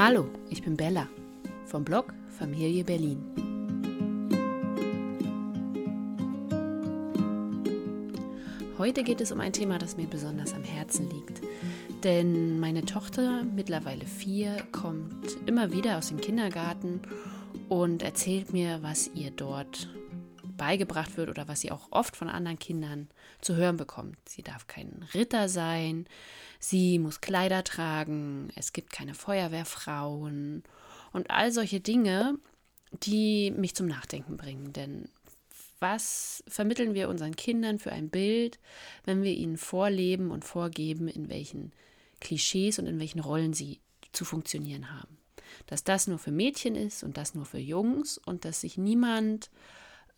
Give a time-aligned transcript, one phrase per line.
[0.00, 1.08] Hallo, ich bin Bella
[1.66, 3.18] vom Blog Familie Berlin.
[8.78, 11.40] Heute geht es um ein Thema, das mir besonders am Herzen liegt.
[12.04, 17.00] Denn meine Tochter, mittlerweile vier, kommt immer wieder aus dem Kindergarten
[17.68, 19.88] und erzählt mir, was ihr dort
[20.58, 23.08] beigebracht wird oder was sie auch oft von anderen Kindern
[23.40, 24.18] zu hören bekommt.
[24.28, 26.06] Sie darf kein Ritter sein,
[26.58, 30.64] sie muss Kleider tragen, es gibt keine Feuerwehrfrauen
[31.12, 32.38] und all solche Dinge,
[32.92, 34.74] die mich zum Nachdenken bringen.
[34.74, 35.08] Denn
[35.80, 38.58] was vermitteln wir unseren Kindern für ein Bild,
[39.04, 41.72] wenn wir ihnen vorleben und vorgeben, in welchen
[42.20, 43.80] Klischees und in welchen Rollen sie
[44.12, 45.18] zu funktionieren haben?
[45.66, 49.50] Dass das nur für Mädchen ist und das nur für Jungs und dass sich niemand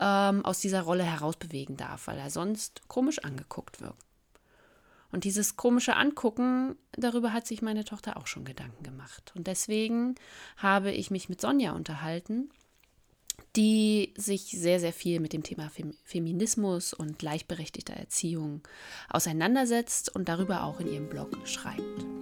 [0.00, 3.94] ähm, aus dieser Rolle herausbewegen darf, weil er sonst komisch angeguckt wird.
[5.12, 9.32] Und dieses komische Angucken, darüber hat sich meine Tochter auch schon Gedanken gemacht.
[9.34, 10.14] Und deswegen
[10.56, 12.50] habe ich mich mit Sonja unterhalten,
[13.56, 15.70] die sich sehr, sehr viel mit dem Thema
[16.04, 18.62] Feminismus und gleichberechtigter Erziehung
[19.08, 22.19] auseinandersetzt und darüber auch in ihrem Blog schreibt.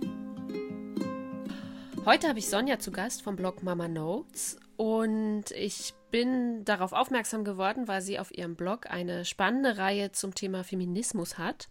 [2.09, 7.45] Heute habe ich Sonja zu Gast vom Blog Mama Notes und ich bin darauf aufmerksam
[7.45, 11.69] geworden, weil sie auf ihrem Blog eine spannende Reihe zum Thema Feminismus hat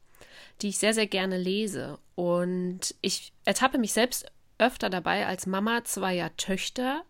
[0.62, 1.98] die ich sehr, sehr gerne lese.
[2.16, 7.04] Und ich ertappe mich selbst öfter dabei als Mama zweier Töchter.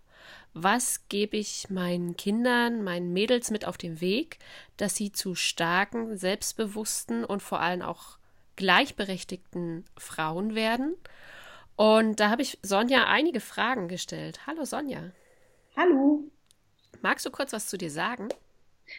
[0.54, 4.40] Was gebe ich meinen Kindern, meinen Mädels mit auf den Weg,
[4.78, 8.18] dass sie zu starken, selbstbewussten und vor allem auch
[8.56, 10.96] gleichberechtigten Frauen werden?
[11.78, 14.40] Und da habe ich Sonja einige Fragen gestellt.
[14.48, 15.12] Hallo Sonja.
[15.78, 16.24] Hallo.
[17.04, 18.30] Magst du kurz was zu dir sagen?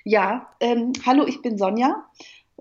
[0.05, 2.07] Ja, ähm, hallo, ich bin Sonja.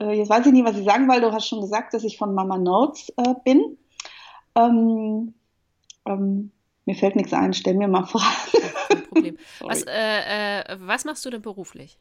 [0.02, 1.22] Äh, jetzt weiß ich nicht, was ich sagen will.
[1.22, 3.78] Du hast schon gesagt, dass ich von Mama Notes äh, bin.
[4.56, 5.36] Ähm,
[6.08, 6.52] ähm,
[6.86, 7.54] mir fällt nichts ein.
[7.54, 8.66] Stell mir mal Fragen.
[8.89, 9.38] Kein Problem.
[9.60, 11.99] was, äh, äh, was machst du denn beruflich?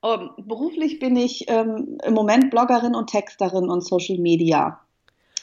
[0.00, 4.80] Um, ähm, beruflich bin ich ähm, im Moment Bloggerin und Texterin und Social Media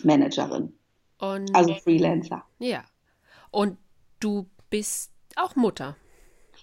[0.01, 0.73] Managerin.
[1.19, 2.43] Und, also Freelancer.
[2.59, 2.83] Ja.
[3.51, 3.77] Und
[4.19, 5.95] du bist auch Mutter.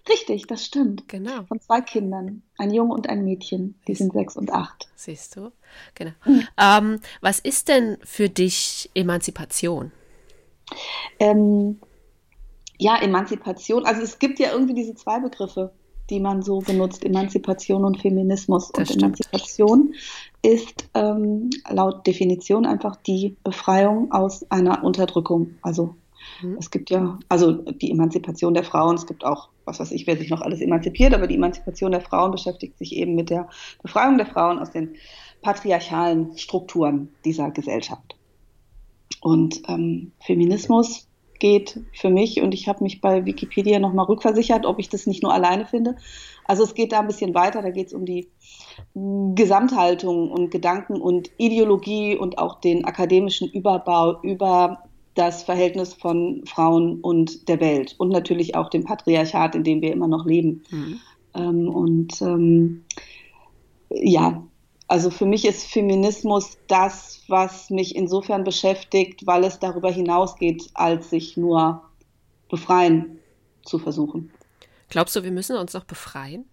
[0.09, 1.09] Richtig, das stimmt.
[1.09, 1.45] Genau.
[1.45, 3.81] Von zwei Kindern, ein Junge und ein Mädchen.
[3.89, 4.89] Die sind sechs und acht.
[4.95, 5.53] Siehst du?
[5.95, 6.13] Genau.
[6.25, 6.47] Mhm.
[6.59, 9.93] Ähm, was ist denn für dich Emanzipation?
[11.19, 11.81] Ähm,
[12.79, 13.85] ja, Emanzipation.
[13.85, 15.73] Also es gibt ja irgendwie diese zwei Begriffe,
[16.11, 18.71] die man so benutzt: Emanzipation und Feminismus.
[18.73, 19.03] Das und stimmt.
[19.03, 19.95] Emanzipation
[20.43, 25.57] ist ähm, laut Definition einfach die Befreiung aus einer Unterdrückung.
[25.63, 25.95] Also
[26.43, 26.57] Mhm.
[26.59, 30.17] Es gibt ja, also die Emanzipation der Frauen, es gibt auch, was weiß ich, wer
[30.17, 33.49] sich noch alles emanzipiert, aber die Emanzipation der Frauen beschäftigt sich eben mit der
[33.83, 34.97] Befreiung der Frauen aus den
[35.43, 38.17] patriarchalen Strukturen dieser Gesellschaft.
[39.21, 41.06] Und ähm, Feminismus
[41.39, 45.23] geht für mich, und ich habe mich bei Wikipedia nochmal rückversichert, ob ich das nicht
[45.23, 45.97] nur alleine finde.
[46.45, 48.29] Also es geht da ein bisschen weiter, da geht es um die
[48.95, 57.01] Gesamthaltung und Gedanken und Ideologie und auch den akademischen Überbau über das Verhältnis von Frauen
[57.01, 60.63] und der Welt und natürlich auch dem Patriarchat, in dem wir immer noch leben.
[60.71, 61.01] Mhm.
[61.35, 62.85] Ähm, und ähm,
[63.91, 64.43] ja,
[64.89, 71.11] also für mich ist Feminismus das, was mich insofern beschäftigt, weil es darüber hinausgeht, als
[71.11, 71.83] sich nur
[72.49, 73.19] befreien
[73.65, 74.31] zu versuchen.
[74.89, 76.45] Glaubst du, wir müssen uns noch befreien?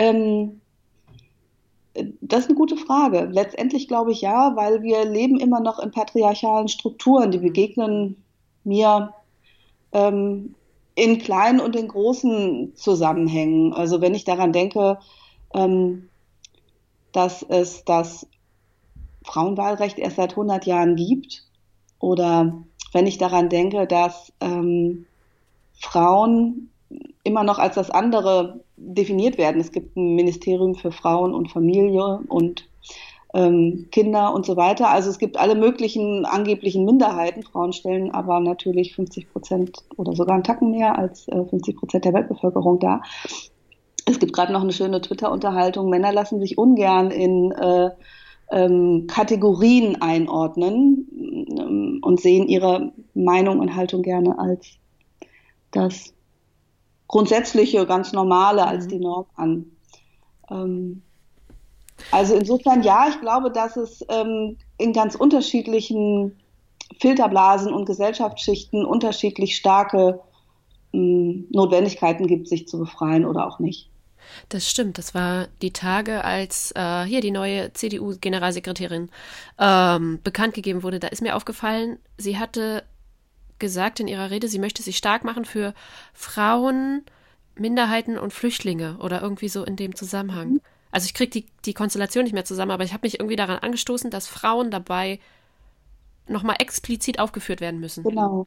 [0.00, 0.60] Ähm,
[2.20, 3.28] das ist eine gute Frage.
[3.30, 8.22] Letztendlich glaube ich ja, weil wir leben immer noch in patriarchalen Strukturen, die begegnen
[8.64, 9.14] mir
[9.92, 10.54] ähm,
[10.96, 13.72] in kleinen und in großen Zusammenhängen.
[13.72, 14.98] Also wenn ich daran denke,
[15.54, 16.09] ähm,
[17.12, 18.26] dass es das
[19.24, 21.44] Frauenwahlrecht erst seit 100 Jahren gibt,
[21.98, 25.06] oder wenn ich daran denke, dass ähm,
[25.74, 26.70] Frauen
[27.22, 29.60] immer noch als das andere definiert werden.
[29.60, 32.66] Es gibt ein Ministerium für Frauen und Familie und
[33.34, 34.88] ähm, Kinder und so weiter.
[34.88, 37.42] Also es gibt alle möglichen angeblichen Minderheiten.
[37.42, 42.04] Frauen stellen aber natürlich 50 Prozent oder sogar einen Tacken mehr als äh, 50 Prozent
[42.06, 43.02] der Weltbevölkerung dar.
[44.10, 45.88] Es gibt gerade noch eine schöne Twitter-Unterhaltung.
[45.88, 47.90] Männer lassen sich ungern in äh,
[48.50, 51.06] ähm, Kategorien einordnen
[51.56, 54.66] ähm, und sehen ihre Meinung und Haltung gerne als
[55.70, 56.12] das
[57.06, 58.88] grundsätzliche, ganz normale als mhm.
[58.88, 59.66] die Norm an.
[60.50, 61.02] Ähm,
[62.10, 66.36] also insofern ja, ich glaube, dass es ähm, in ganz unterschiedlichen
[66.98, 70.20] Filterblasen und Gesellschaftsschichten unterschiedlich starke
[70.92, 73.90] ähm, Notwendigkeiten gibt, sich zu befreien oder auch nicht.
[74.48, 74.98] Das stimmt.
[74.98, 79.10] Das war die Tage, als äh, hier die neue CDU-Generalsekretärin
[79.58, 81.00] ähm, bekannt gegeben wurde.
[81.00, 82.84] Da ist mir aufgefallen, sie hatte
[83.58, 85.74] gesagt in ihrer Rede, sie möchte sich stark machen für
[86.12, 87.04] Frauen,
[87.54, 90.60] Minderheiten und Flüchtlinge oder irgendwie so in dem Zusammenhang.
[90.90, 93.58] Also ich kriege die, die Konstellation nicht mehr zusammen, aber ich habe mich irgendwie daran
[93.58, 95.20] angestoßen, dass Frauen dabei
[96.26, 98.02] nochmal explizit aufgeführt werden müssen.
[98.02, 98.46] Genau.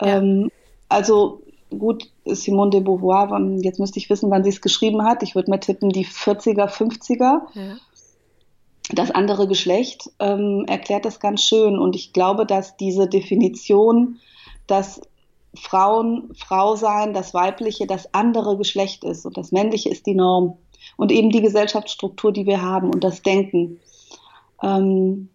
[0.00, 0.18] Ja.
[0.18, 0.50] Ähm,
[0.88, 1.42] also
[1.78, 5.22] gut, Simone de Beauvoir, jetzt müsste ich wissen, wann sie es geschrieben hat.
[5.22, 7.40] Ich würde mal tippen, die 40er, 50er.
[7.54, 7.76] Ja.
[8.90, 11.78] Das andere Geschlecht ähm, erklärt das ganz schön.
[11.78, 14.18] Und ich glaube, dass diese Definition,
[14.66, 15.00] dass
[15.54, 20.58] Frauen Frau sein, das weibliche, das andere Geschlecht ist und das männliche ist die Norm.
[20.96, 23.80] Und eben die Gesellschaftsstruktur, die wir haben und das Denken.
[24.62, 25.28] Ähm,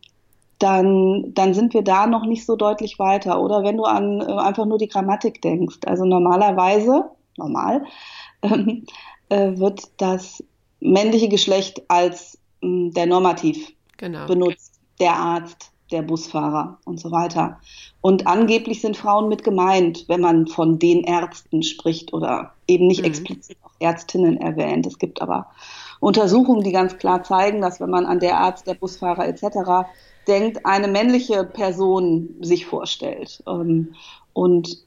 [0.59, 3.41] dann, dann sind wir da noch nicht so deutlich weiter.
[3.41, 5.79] Oder wenn du an äh, einfach nur die Grammatik denkst.
[5.85, 7.05] Also normalerweise,
[7.37, 7.83] normal,
[8.41, 8.85] ähm,
[9.29, 10.43] äh, wird das
[10.79, 14.25] männliche Geschlecht als äh, der Normativ genau.
[14.25, 14.79] benutzt.
[14.99, 17.59] Der Arzt, der Busfahrer und so weiter.
[18.01, 23.01] Und angeblich sind Frauen mit gemeint, wenn man von den Ärzten spricht oder eben nicht
[23.01, 23.07] mhm.
[23.07, 24.87] explizit auch Ärztinnen erwähnt.
[24.87, 25.51] Es gibt aber
[25.99, 29.85] Untersuchungen, die ganz klar zeigen, dass wenn man an der Arzt, der Busfahrer etc
[30.27, 33.43] denkt, eine männliche Person sich vorstellt.
[33.47, 33.93] Ähm,
[34.33, 34.83] und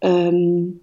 [0.00, 0.80] ähm,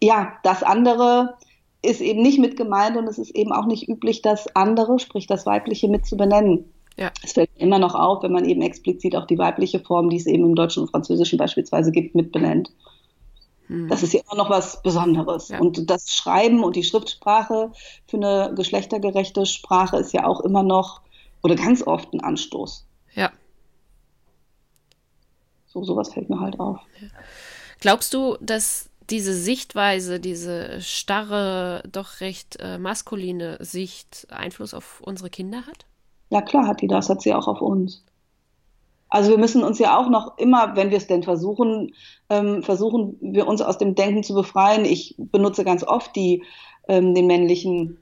[0.00, 1.34] ja, das andere
[1.82, 5.26] ist eben nicht mit gemeint und es ist eben auch nicht üblich, das andere, sprich
[5.26, 6.64] das Weibliche, mit zu benennen.
[6.96, 7.10] Ja.
[7.22, 10.26] Es fällt immer noch auf, wenn man eben explizit auch die weibliche Form, die es
[10.26, 12.70] eben im Deutschen und Französischen beispielsweise gibt, mit benennt.
[13.68, 13.88] Hm.
[13.88, 15.48] Das ist ja immer noch was Besonderes.
[15.48, 15.60] Ja.
[15.60, 17.72] Und das Schreiben und die Schriftsprache
[18.06, 21.00] für eine geschlechtergerechte Sprache ist ja auch immer noch
[21.42, 22.86] oder ganz oft ein Anstoß.
[25.76, 26.78] So, sowas fällt mir halt auf.
[27.80, 35.28] Glaubst du, dass diese Sichtweise, diese starre, doch recht äh, maskuline Sicht Einfluss auf unsere
[35.28, 35.84] Kinder hat?
[36.30, 38.02] Ja, klar hat die das, hat sie auch auf uns.
[39.10, 41.92] Also wir müssen uns ja auch noch immer, wenn wir es denn versuchen,
[42.30, 44.86] ähm, versuchen wir uns aus dem Denken zu befreien.
[44.86, 46.42] Ich benutze ganz oft die,
[46.88, 47.98] ähm, den männlichen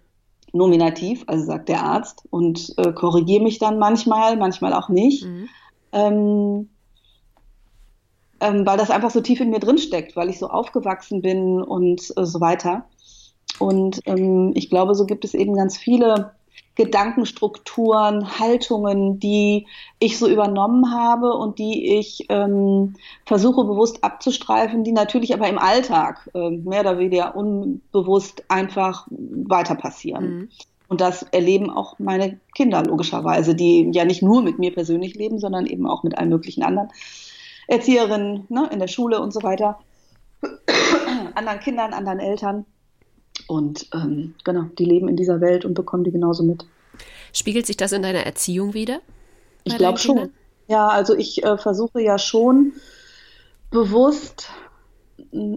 [0.52, 5.24] Nominativ, also sagt der Arzt, und äh, korrigiere mich dann manchmal, manchmal auch nicht.
[5.24, 5.48] Mhm.
[5.90, 6.68] Ähm,
[8.44, 11.62] ähm, weil das einfach so tief in mir drin steckt, weil ich so aufgewachsen bin
[11.62, 12.84] und äh, so weiter.
[13.58, 16.32] Und ähm, ich glaube, so gibt es eben ganz viele
[16.74, 19.66] Gedankenstrukturen, Haltungen, die
[19.98, 25.58] ich so übernommen habe und die ich ähm, versuche bewusst abzustreifen, die natürlich aber im
[25.58, 30.24] Alltag äh, mehr oder weniger unbewusst einfach weiter passieren.
[30.24, 30.48] Mhm.
[30.88, 35.38] Und das erleben auch meine Kinder logischerweise, die ja nicht nur mit mir persönlich leben,
[35.38, 36.88] sondern eben auch mit allen möglichen anderen.
[37.66, 39.78] Erzieherinnen ne, in der Schule und so weiter,
[41.34, 42.66] anderen Kindern, anderen Eltern.
[43.48, 46.64] Und ähm, genau, die leben in dieser Welt und bekommen die genauso mit.
[47.32, 49.00] Spiegelt sich das in deiner Erziehung wieder?
[49.64, 50.30] Ich glaube schon.
[50.68, 52.72] Ja, also ich äh, versuche ja schon
[53.70, 54.48] bewusst,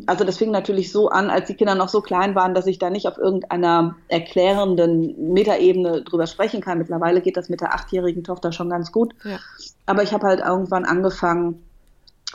[0.06, 2.80] also das fing natürlich so an, als die Kinder noch so klein waren, dass ich
[2.80, 6.80] da nicht auf irgendeiner erklärenden Metaebene drüber sprechen kann.
[6.80, 9.13] Mittlerweile geht das mit der achtjährigen Tochter schon ganz gut.
[9.24, 9.39] Ja.
[9.86, 11.63] Aber ich habe halt irgendwann angefangen,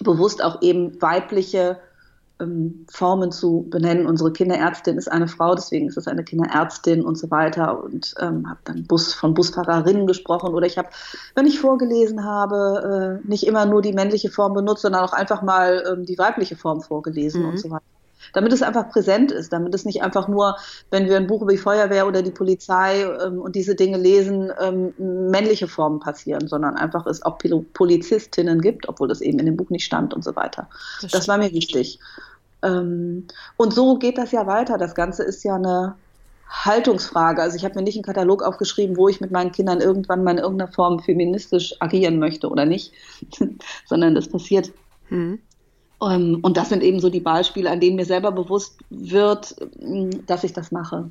[0.01, 1.79] bewusst auch eben weibliche
[2.41, 4.07] ähm, Formen zu benennen.
[4.07, 7.83] Unsere Kinderärztin ist eine Frau, deswegen ist es eine Kinderärztin und so weiter.
[7.83, 10.89] Und ähm, habe dann Bus von Busfahrerinnen gesprochen oder ich habe,
[11.35, 15.43] wenn ich vorgelesen habe, äh, nicht immer nur die männliche Form benutzt, sondern auch einfach
[15.43, 17.49] mal ähm, die weibliche Form vorgelesen mhm.
[17.51, 17.83] und so weiter
[18.33, 20.57] damit es einfach präsent ist, damit es nicht einfach nur,
[20.91, 24.53] wenn wir ein Buch über die Feuerwehr oder die Polizei ähm, und diese Dinge lesen,
[24.61, 27.39] ähm, männliche Formen passieren, sondern einfach es auch
[27.73, 30.69] Polizistinnen gibt, obwohl das eben in dem Buch nicht stand und so weiter.
[31.01, 31.99] Das, das war mir wichtig.
[32.63, 33.27] Ähm,
[33.57, 34.79] und so geht das ja weiter.
[34.79, 35.95] Das Ganze ist ja eine
[36.49, 37.43] Haltungsfrage.
[37.43, 40.33] Also ich habe mir nicht einen Katalog aufgeschrieben, wo ich mit meinen Kindern irgendwann mal
[40.33, 42.93] in irgendeiner Form feministisch agieren möchte oder nicht,
[43.87, 44.71] sondern das passiert.
[45.09, 45.41] Hm.
[46.03, 50.11] Ähm, und das sind eben so die Beispiele, an denen mir selber bewusst wird, mm,
[50.27, 51.11] dass ich das mache.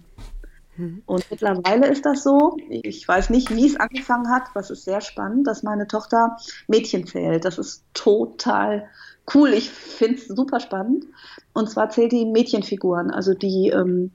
[0.77, 1.03] Mhm.
[1.05, 5.01] Und mittlerweile ist das so, ich weiß nicht, wie es angefangen hat, was ist sehr
[5.01, 7.45] spannend, dass meine Tochter Mädchen zählt.
[7.45, 8.88] Das ist total
[9.33, 9.53] cool.
[9.53, 11.05] Ich finde es super spannend.
[11.53, 13.12] Und zwar zählt die Mädchenfiguren.
[13.12, 14.12] Also die, ähm,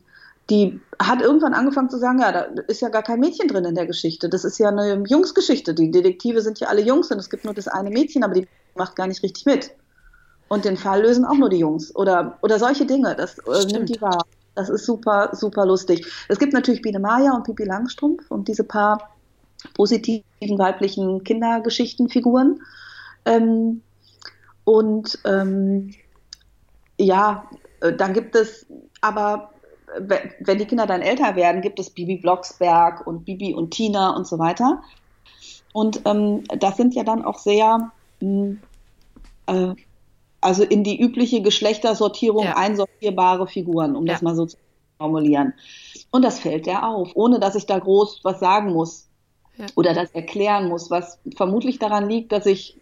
[0.50, 3.75] die hat irgendwann angefangen zu sagen, ja, da ist ja gar kein Mädchen drin in
[3.75, 4.28] der Geschichte.
[4.28, 5.75] Das ist ja eine Jungsgeschichte.
[5.75, 8.49] Die Detektive sind ja alle Jungs und es gibt nur das eine Mädchen, aber die
[8.75, 9.71] macht gar nicht richtig mit.
[10.49, 11.95] Und den Fall lösen auch nur die Jungs.
[11.97, 13.15] Oder, oder solche Dinge.
[13.17, 14.25] Das äh, nimmt die wahr.
[14.55, 16.07] Das ist super, super lustig.
[16.29, 19.11] Es gibt natürlich Biene Maya und Pipi Langstrumpf und diese paar
[19.75, 20.25] positiven
[20.59, 22.62] weiblichen Kindergeschichtenfiguren.
[23.25, 23.83] Ähm,
[24.65, 25.95] und ähm,
[26.99, 27.45] ja,
[27.81, 28.67] äh, dann gibt es
[29.00, 29.50] aber,
[29.99, 34.26] wenn die Kinder dann älter werden, gibt es Bibi Blocksberg und Bibi und Tina und
[34.26, 34.83] so weiter.
[35.73, 38.61] Und ähm, das sind ja dann auch sehr mh, hm,
[39.47, 39.75] äh,
[40.47, 42.57] also in die übliche Geschlechtersortierung ja.
[42.57, 44.12] einsortierbare Figuren, um ja.
[44.12, 44.57] das mal so zu
[44.97, 45.55] formulieren.
[46.12, 49.09] Und das fällt der auf, ohne dass ich da groß was sagen muss
[49.59, 49.67] ja.
[49.75, 52.79] oder das erklären muss, was vermutlich daran liegt, dass ich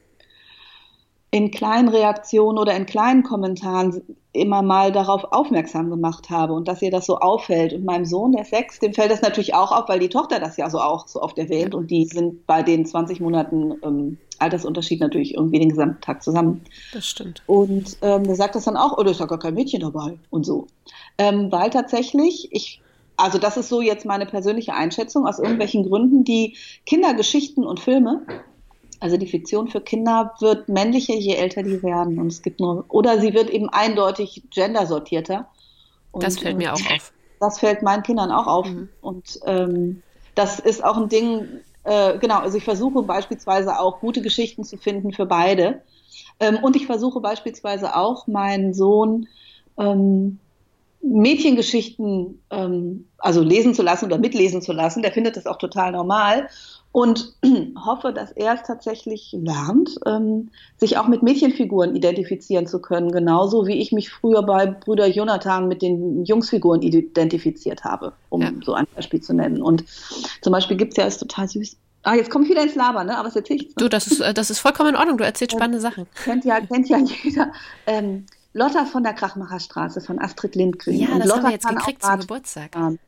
[1.34, 6.80] in kleinen Reaktionen oder in kleinen Kommentaren immer mal darauf aufmerksam gemacht habe und dass
[6.80, 7.72] ihr das so auffällt.
[7.72, 10.56] Und meinem Sohn, der sechs, dem fällt das natürlich auch auf, weil die Tochter das
[10.56, 15.00] ja so auch so oft erwähnt und die sind bei den 20 Monaten ähm, Altersunterschied
[15.00, 16.60] natürlich irgendwie den gesamten Tag zusammen.
[16.92, 17.42] Das stimmt.
[17.46, 20.16] Und ähm, der sagt das dann auch, oh, da ist ja gar kein Mädchen dabei
[20.30, 20.68] und so.
[21.18, 22.80] Ähm, weil tatsächlich, ich,
[23.16, 28.24] also das ist so jetzt meine persönliche Einschätzung, aus irgendwelchen Gründen, die Kindergeschichten und Filme
[29.04, 32.18] also die Fiktion für Kinder wird männlicher, je älter die werden.
[32.18, 35.46] Und es gibt nur, oder sie wird eben eindeutig gendersortierter.
[36.10, 37.12] Und, das fällt mir auch äh, auf.
[37.38, 38.66] Das fällt meinen Kindern auch auf.
[38.66, 38.88] Mhm.
[39.02, 40.02] Und ähm,
[40.34, 41.46] das ist auch ein Ding,
[41.82, 45.82] äh, genau, also ich versuche beispielsweise auch gute Geschichten zu finden für beide.
[46.40, 49.28] Ähm, und ich versuche beispielsweise auch meinen Sohn
[49.76, 50.38] ähm,
[51.02, 55.02] Mädchengeschichten ähm, also lesen zu lassen oder mitlesen zu lassen.
[55.02, 56.48] Der findet das auch total normal
[56.94, 57.34] und
[57.84, 63.66] hoffe, dass er es tatsächlich lernt, ähm, sich auch mit Mädchenfiguren identifizieren zu können, genauso
[63.66, 68.52] wie ich mich früher bei Brüder Jonathan mit den Jungsfiguren identifiziert habe, um ja.
[68.64, 69.60] so ein Beispiel zu nennen.
[69.60, 69.84] Und
[70.40, 71.76] zum Beispiel gibt es ja, ist total süß.
[72.04, 73.18] Ah, jetzt komme ich wieder ins Labern, ne?
[73.18, 73.74] aber es erzähle ich.
[73.74, 76.06] Du, das ist, äh, das ist vollkommen in Ordnung, du erzählst spannende Sachen.
[76.22, 77.52] Kennt ja, kennt ja jeder.
[77.88, 80.94] Ähm, Lotta von der Krachmacherstraße von Astrid Lindgren.
[80.94, 82.72] Ja, das Lotta haben wir jetzt gekriegt zum Geburtstag.
[82.72, 83.00] Fahren.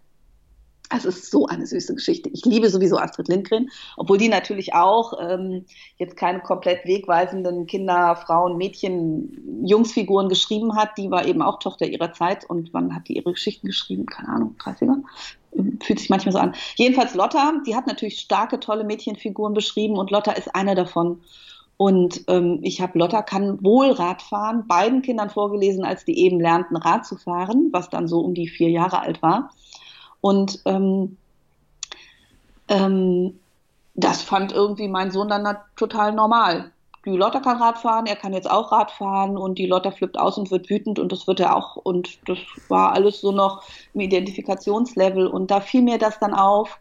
[0.94, 2.30] Es ist so eine süße Geschichte.
[2.32, 5.64] Ich liebe sowieso Astrid Lindgren, obwohl die natürlich auch ähm,
[5.96, 10.96] jetzt keine komplett wegweisenden Kinder, Frauen, Mädchen, Jungsfiguren geschrieben hat.
[10.96, 12.48] Die war eben auch Tochter ihrer Zeit.
[12.48, 14.06] Und wann hat die ihre Geschichten geschrieben?
[14.06, 15.02] Keine Ahnung, 30er?
[15.82, 16.54] Fühlt sich manchmal so an.
[16.76, 21.20] Jedenfalls Lotta, die hat natürlich starke, tolle Mädchenfiguren beschrieben und Lotta ist eine davon.
[21.78, 26.40] Und ähm, ich habe Lotta kann wohl Rad fahren, beiden Kindern vorgelesen, als die eben
[26.40, 29.50] lernten, Rad zu fahren, was dann so um die vier Jahre alt war.
[30.20, 31.16] Und ähm,
[32.68, 33.38] ähm,
[33.94, 36.72] das fand irgendwie mein Sohn dann total normal.
[37.06, 40.18] Die Lotta kann Rad fahren, er kann jetzt auch Rad fahren und die Lotta flippt
[40.18, 41.76] aus und wird wütend und das wird er auch.
[41.76, 43.62] Und das war alles so noch
[43.94, 45.28] im Identifikationslevel.
[45.28, 46.80] Und da fiel mir das dann auf,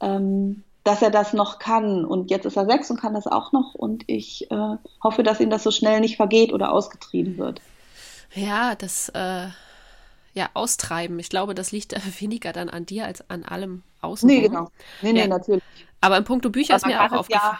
[0.00, 2.04] ähm, dass er das noch kann.
[2.04, 3.74] Und jetzt ist er sechs und kann das auch noch.
[3.74, 7.62] Und ich äh, hoffe, dass ihm das so schnell nicht vergeht oder ausgetrieben wird.
[8.34, 9.46] Ja, das äh,
[10.34, 11.18] ja, austreiben.
[11.18, 14.26] Ich glaube, das liegt weniger dann an dir als an allem außen.
[14.26, 14.70] Nee, genau.
[15.00, 15.26] Nee, nee, ja.
[15.28, 15.62] natürlich.
[16.00, 17.56] Aber in puncto Bücher ist mir auch aufgefallen.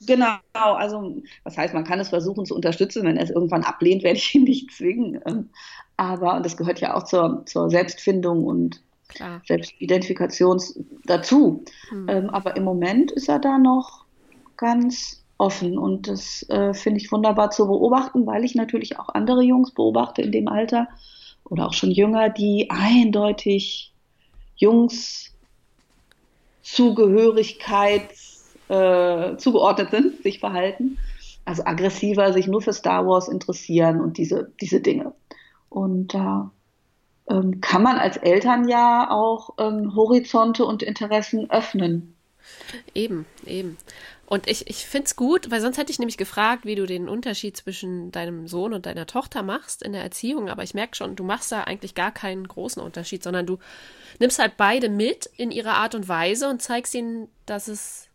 [0.00, 3.64] Ja, genau, also was heißt, man kann es versuchen zu unterstützen, wenn er es irgendwann
[3.64, 5.20] ablehnt, werde ich ihn nicht zwingen.
[5.24, 5.50] Ähm,
[5.96, 9.40] aber, und das gehört ja auch zur, zur Selbstfindung und Klar.
[9.46, 10.60] Selbstidentifikation
[11.04, 11.64] dazu.
[11.88, 12.08] Hm.
[12.08, 14.04] Ähm, aber im Moment ist er da noch
[14.56, 19.42] ganz offen und das äh, finde ich wunderbar zu beobachten, weil ich natürlich auch andere
[19.42, 20.88] Jungs beobachte in dem Alter,
[21.48, 23.92] oder auch schon jünger, die eindeutig
[24.56, 25.32] Jungs
[26.62, 28.10] Zugehörigkeit
[28.68, 30.98] äh, zugeordnet sind, sich verhalten.
[31.44, 35.14] Also aggressiver, sich nur für Star Wars interessieren und diese, diese Dinge.
[35.68, 36.50] Und da
[37.28, 42.16] ähm, kann man als Eltern ja auch ähm, Horizonte und Interessen öffnen.
[42.94, 43.76] Eben, eben.
[44.26, 47.08] Und ich, ich finde es gut, weil sonst hätte ich nämlich gefragt, wie du den
[47.08, 50.48] Unterschied zwischen deinem Sohn und deiner Tochter machst in der Erziehung.
[50.48, 53.58] Aber ich merke schon, du machst da eigentlich gar keinen großen Unterschied, sondern du
[54.18, 58.08] nimmst halt beide mit in ihrer Art und Weise und zeigst ihnen, dass es,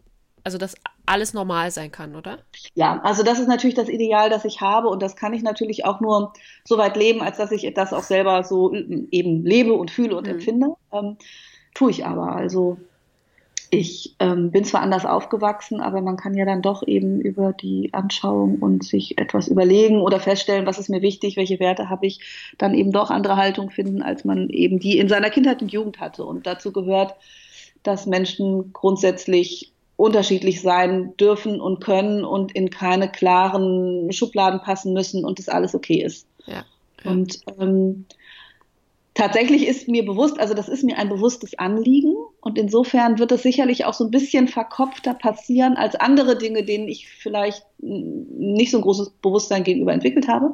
[0.43, 0.75] also dass
[1.05, 2.39] alles normal sein kann, oder?
[2.75, 5.85] Ja, also das ist natürlich das Ideal, das ich habe und das kann ich natürlich
[5.85, 6.33] auch nur
[6.65, 10.27] so weit leben, als dass ich das auch selber so eben lebe und fühle und
[10.27, 10.33] mhm.
[10.33, 10.67] empfinde.
[10.91, 11.17] Ähm,
[11.73, 12.35] tue ich aber.
[12.35, 12.77] Also
[13.73, 17.93] ich ähm, bin zwar anders aufgewachsen, aber man kann ja dann doch eben über die
[17.93, 22.19] Anschauung und sich etwas überlegen oder feststellen, was ist mir wichtig, welche Werte habe ich,
[22.57, 26.01] dann eben doch andere Haltung finden, als man eben die in seiner Kindheit und Jugend
[26.01, 26.25] hatte.
[26.25, 27.15] Und dazu gehört,
[27.81, 35.23] dass Menschen grundsätzlich unterschiedlich sein dürfen und können und in keine klaren Schubladen passen müssen
[35.23, 36.27] und das alles okay ist.
[36.45, 36.65] Ja.
[37.05, 38.05] Und ähm,
[39.13, 43.43] tatsächlich ist mir bewusst, also das ist mir ein bewusstes Anliegen und insofern wird es
[43.43, 48.77] sicherlich auch so ein bisschen verkopfter passieren als andere Dinge, denen ich vielleicht nicht so
[48.77, 50.53] ein großes Bewusstsein gegenüber entwickelt habe.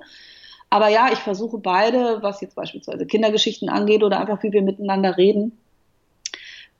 [0.70, 5.18] Aber ja, ich versuche beide, was jetzt beispielsweise Kindergeschichten angeht oder einfach wie wir miteinander
[5.18, 5.58] reden,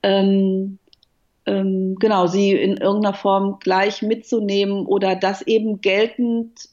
[0.04, 0.80] ähm,
[1.46, 6.70] ähm, genau, sie in irgendeiner Form gleich mitzunehmen oder das eben geltend,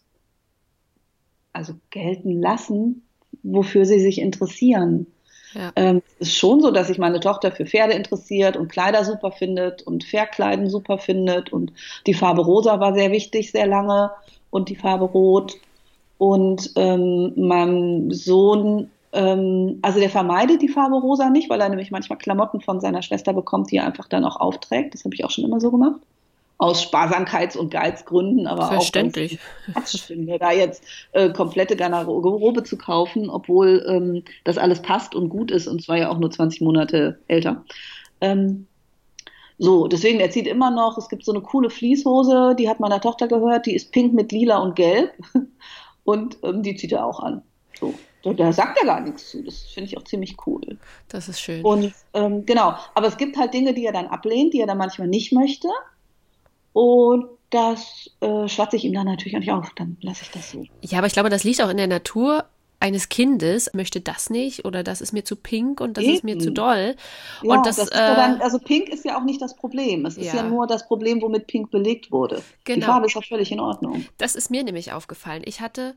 [1.52, 3.03] also gelten lassen,
[3.45, 5.07] wofür sie sich interessieren.
[5.55, 5.71] Ja.
[5.77, 9.31] Ähm, es ist schon so, dass sich meine Tochter für Pferde interessiert und Kleider super
[9.31, 11.73] findet und Verkleiden super findet und
[12.07, 14.11] die Farbe rosa war sehr wichtig, sehr lange
[14.51, 15.55] und die Farbe rot.
[16.17, 21.91] Und ähm, meinem Sohn, ähm, also der vermeidet die Farbe rosa nicht, weil er nämlich
[21.91, 24.95] manchmal Klamotten von seiner Schwester bekommt, die er einfach dann auch aufträgt.
[24.95, 26.01] Das habe ich auch schon immer so gemacht
[26.58, 29.38] aus Sparsamkeits- und Geizgründen, aber Verständlich.
[29.75, 35.28] auch finde, da jetzt äh, komplette Garderobe zu kaufen, obwohl ähm, das alles passt und
[35.28, 37.64] gut ist und zwar ja auch nur 20 Monate älter.
[38.20, 38.66] Ähm,
[39.58, 43.00] so, deswegen, er zieht immer noch, es gibt so eine coole Fließhose, die hat meiner
[43.00, 45.12] Tochter gehört, die ist pink mit lila und gelb
[46.04, 47.42] und ähm, die zieht er auch an.
[47.78, 47.94] So.
[48.23, 49.42] Da, da sagt er gar nichts zu.
[49.42, 50.78] Das finde ich auch ziemlich cool.
[51.08, 51.62] Das ist schön.
[51.62, 54.78] Und ähm, genau, aber es gibt halt Dinge, die er dann ablehnt, die er dann
[54.78, 55.68] manchmal nicht möchte.
[56.75, 59.71] Und das äh, schwatze ich ihm dann natürlich auch nicht auf.
[59.76, 60.64] Dann lasse ich das so.
[60.83, 62.45] Ja, aber ich glaube, das liegt auch in der Natur
[62.81, 66.14] eines Kindes möchte das nicht oder das ist mir zu pink und das Eben.
[66.14, 66.97] ist mir zu doll.
[67.43, 70.04] Ja, und das, das äh, ja dann, also pink ist ja auch nicht das Problem.
[70.04, 70.37] Es ist ja.
[70.37, 72.43] ja nur das Problem, womit pink belegt wurde.
[72.64, 72.76] Genau.
[72.76, 74.04] Die Farbe ist auch völlig in Ordnung.
[74.19, 75.43] Das ist mir nämlich aufgefallen.
[75.47, 75.95] Ich hatte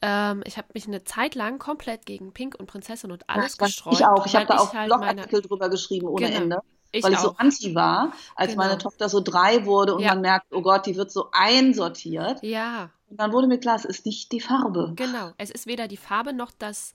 [0.00, 3.66] ähm, ich habe mich eine Zeit lang komplett gegen Pink und Prinzessin und alles Ach,
[3.66, 3.94] gestreut.
[3.94, 4.26] Ich auch.
[4.26, 5.42] Ich habe da auch halt Blogartikel meine...
[5.42, 6.40] drüber geschrieben ohne genau.
[6.40, 6.58] Ende.
[6.90, 8.64] Ich weil ich so anti war, als genau.
[8.64, 10.10] meine Tochter so drei wurde und ja.
[10.10, 12.42] man merkt, oh Gott, die wird so einsortiert.
[12.42, 12.90] Ja.
[13.10, 14.92] Und dann wurde mir klar, es ist nicht die Farbe.
[14.96, 16.94] Genau, es ist weder die Farbe noch das,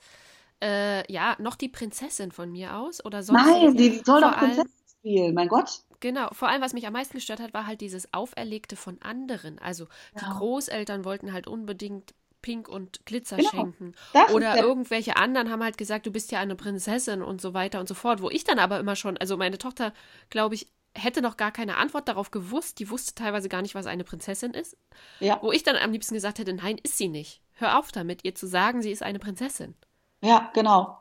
[0.64, 3.46] äh, ja, noch die Prinzessin von mir aus oder sonst.
[3.46, 5.82] Nein, die soll doch Prinzessin spielen, mein Gott.
[6.00, 9.58] Genau, vor allem, was mich am meisten gestört hat, war halt dieses Auferlegte von anderen.
[9.60, 9.86] Also
[10.20, 10.34] die ja.
[10.34, 13.50] Großeltern wollten halt unbedingt Pink und Glitzer genau.
[13.50, 13.96] schenken.
[14.32, 17.88] Oder irgendwelche anderen haben halt gesagt, du bist ja eine Prinzessin und so weiter und
[17.88, 18.22] so fort.
[18.22, 19.94] Wo ich dann aber immer schon, also meine Tochter,
[20.30, 22.78] glaube ich, hätte noch gar keine Antwort darauf gewusst.
[22.78, 24.78] Die wusste teilweise gar nicht, was eine Prinzessin ist.
[25.20, 25.40] Ja.
[25.42, 27.42] Wo ich dann am liebsten gesagt hätte, nein, ist sie nicht.
[27.54, 29.74] Hör auf damit, ihr zu sagen, sie ist eine Prinzessin.
[30.22, 31.00] Ja, genau.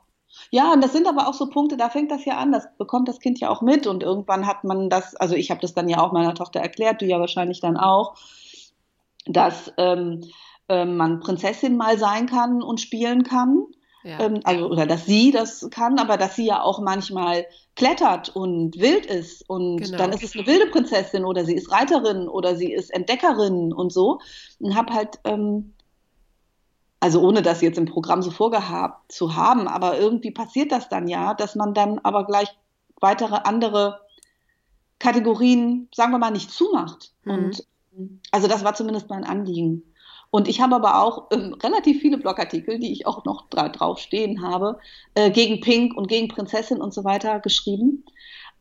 [0.50, 3.06] Ja, und das sind aber auch so Punkte, da fängt das ja an, das bekommt
[3.08, 5.90] das Kind ja auch mit und irgendwann hat man das, also ich habe das dann
[5.90, 8.14] ja auch meiner Tochter erklärt, du ja wahrscheinlich dann auch,
[9.26, 10.28] dass ähm, äh,
[10.68, 13.66] man Prinzessin mal sein kann und spielen kann.
[14.04, 14.20] Ja.
[14.20, 17.46] Ähm, also, oder dass sie das kann, aber dass sie ja auch manchmal
[17.76, 19.48] klettert und wild ist.
[19.48, 19.98] Und genau.
[19.98, 23.92] dann ist es eine wilde Prinzessin oder sie ist Reiterin oder sie ist Entdeckerin und
[23.92, 24.20] so.
[24.58, 25.74] Und habe halt, ähm,
[27.00, 31.08] also ohne das jetzt im Programm so vorgehabt zu haben, aber irgendwie passiert das dann
[31.08, 32.48] ja, dass man dann aber gleich
[33.00, 34.00] weitere andere
[34.98, 37.12] Kategorien, sagen wir mal, nicht zumacht.
[37.24, 37.32] Mhm.
[37.32, 37.66] Und
[38.30, 39.91] also das war zumindest mein Anliegen.
[40.32, 43.98] Und ich habe aber auch ähm, relativ viele Blogartikel, die ich auch noch dra drauf
[43.98, 44.78] stehen habe,
[45.14, 48.06] äh, gegen Pink und gegen Prinzessin und so weiter geschrieben.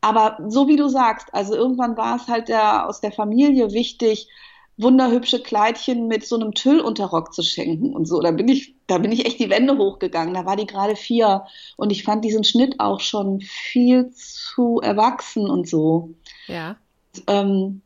[0.02, 4.28] Aber so wie du sagst, also irgendwann war es halt der, aus der Familie wichtig,
[4.76, 8.20] wunderhübsche Kleidchen mit so einem Tüllunterrock zu schenken und so.
[8.20, 10.34] Da bin ich, da bin ich echt die Wände hochgegangen.
[10.34, 11.46] Da war die gerade vier
[11.78, 16.10] und ich fand diesen Schnitt auch schon viel zu erwachsen und so.
[16.48, 16.76] Ja.
[17.16, 17.82] Und, ähm,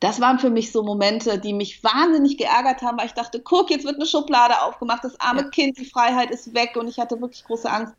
[0.00, 3.70] das waren für mich so Momente, die mich wahnsinnig geärgert haben, weil ich dachte, guck,
[3.70, 5.48] jetzt wird eine Schublade aufgemacht, das arme ja.
[5.48, 7.94] Kind, die Freiheit ist weg und ich hatte wirklich große Angst,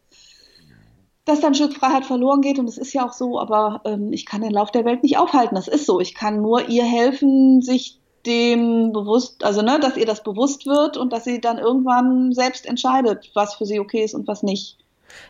[1.25, 4.13] dass dann ein Stück Freiheit verloren geht und es ist ja auch so, aber ähm,
[4.13, 5.99] ich kann den Lauf der Welt nicht aufhalten, das ist so.
[5.99, 10.97] Ich kann nur ihr helfen, sich dem bewusst, also ne, dass ihr das bewusst wird
[10.97, 14.77] und dass sie dann irgendwann selbst entscheidet, was für sie okay ist und was nicht.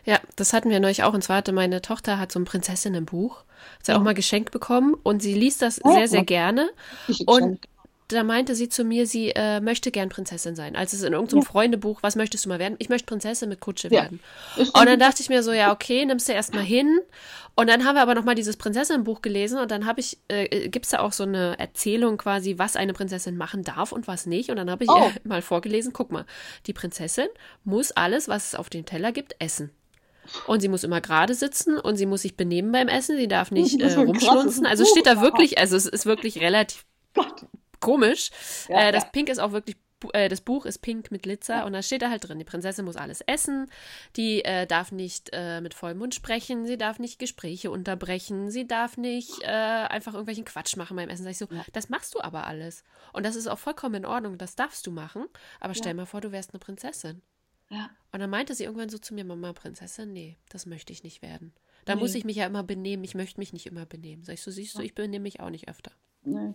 [0.04, 1.14] Ja, das hatten wir neulich auch.
[1.14, 3.38] Und zwar hatte meine Tochter hat so ein Prinzessinnenbuch,
[3.78, 3.98] hat sie ja.
[3.98, 6.68] auch mal geschenkt bekommen und sie liest das ja, sehr, sehr gerne.
[7.26, 7.60] Und
[8.08, 10.76] da meinte sie zu mir, sie äh, möchte gern Prinzessin sein.
[10.76, 11.48] Als es in irgendeinem ja.
[11.48, 12.76] Freundebuch, was möchtest du mal werden?
[12.78, 14.02] Ich möchte Prinzessin mit Kutsche ja.
[14.02, 14.20] werden.
[14.56, 17.00] Und dann dachte ich mir so, ja, okay, nimmst du erstmal hin.
[17.56, 20.68] Und dann haben wir aber nochmal dieses Prinzessinnenbuch gelesen und dann habe ich, äh, äh
[20.68, 24.26] gibt es da auch so eine Erzählung quasi, was eine Prinzessin machen darf und was
[24.26, 24.50] nicht.
[24.50, 24.98] Und dann habe ich oh.
[24.98, 26.26] ihr mal vorgelesen, guck mal,
[26.66, 27.28] die Prinzessin
[27.64, 29.70] muss alles, was es auf dem Teller gibt, essen.
[30.46, 33.16] Und sie muss immer gerade sitzen und sie muss sich benehmen beim Essen.
[33.16, 34.66] Sie darf nicht äh, rumschlunzen.
[34.66, 37.46] Also steht da wirklich, also es ist wirklich relativ Gott.
[37.80, 38.30] Komisch.
[38.68, 39.10] Ja, äh, das ja.
[39.10, 39.76] Pink ist auch wirklich,
[40.12, 41.64] äh, das Buch ist pink mit Glitzer ja.
[41.64, 43.70] und da steht da halt drin, die Prinzessin muss alles essen.
[44.16, 46.66] Die äh, darf nicht äh, mit vollem Mund sprechen.
[46.66, 48.50] Sie darf nicht Gespräche unterbrechen.
[48.50, 51.24] Sie darf nicht äh, einfach irgendwelchen Quatsch machen beim Essen.
[51.24, 52.84] Sag ich so, das machst du aber alles.
[53.12, 54.38] Und das ist auch vollkommen in Ordnung.
[54.38, 55.26] Das darfst du machen.
[55.60, 57.22] Aber stell mal vor, du wärst eine Prinzessin.
[57.70, 57.90] Ja.
[58.12, 61.22] Und dann meinte sie irgendwann so zu mir, Mama, Prinzessin, nee, das möchte ich nicht
[61.22, 61.52] werden.
[61.84, 62.00] Da nee.
[62.00, 63.04] muss ich mich ja immer benehmen.
[63.04, 64.24] Ich möchte mich nicht immer benehmen.
[64.24, 65.92] Sag ich so, siehst du, ich benehme mich auch nicht öfter.
[66.22, 66.54] Nee.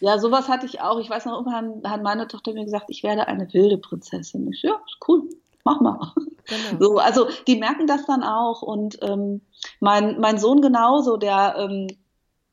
[0.00, 0.98] Ja, sowas hatte ich auch.
[0.98, 4.50] Ich weiß noch, irgendwann hat meine Tochter mir gesagt, ich werde eine wilde Prinzessin.
[4.52, 5.28] Ich ja, ist cool,
[5.64, 6.12] mach mal.
[6.46, 6.80] Genau.
[6.80, 8.62] So, also die merken das dann auch.
[8.62, 9.42] Und ähm,
[9.78, 11.86] mein, mein Sohn genauso, der ähm,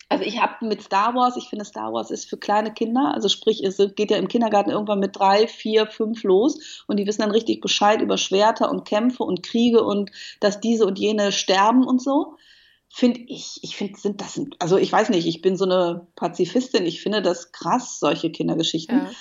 [0.10, 3.28] also ich habe mit Star Wars, ich finde Star Wars ist für kleine Kinder, also
[3.28, 7.22] sprich, es geht ja im Kindergarten irgendwann mit drei, vier, fünf los und die wissen
[7.22, 11.86] dann richtig Bescheid über Schwerter und Kämpfe und Kriege und dass diese und jene sterben
[11.86, 12.38] und so.
[12.90, 16.86] Finde ich, ich finde, sind das, also ich weiß nicht, ich bin so eine Pazifistin,
[16.86, 18.98] ich finde das krass, solche Kindergeschichten.
[18.98, 19.12] Ja.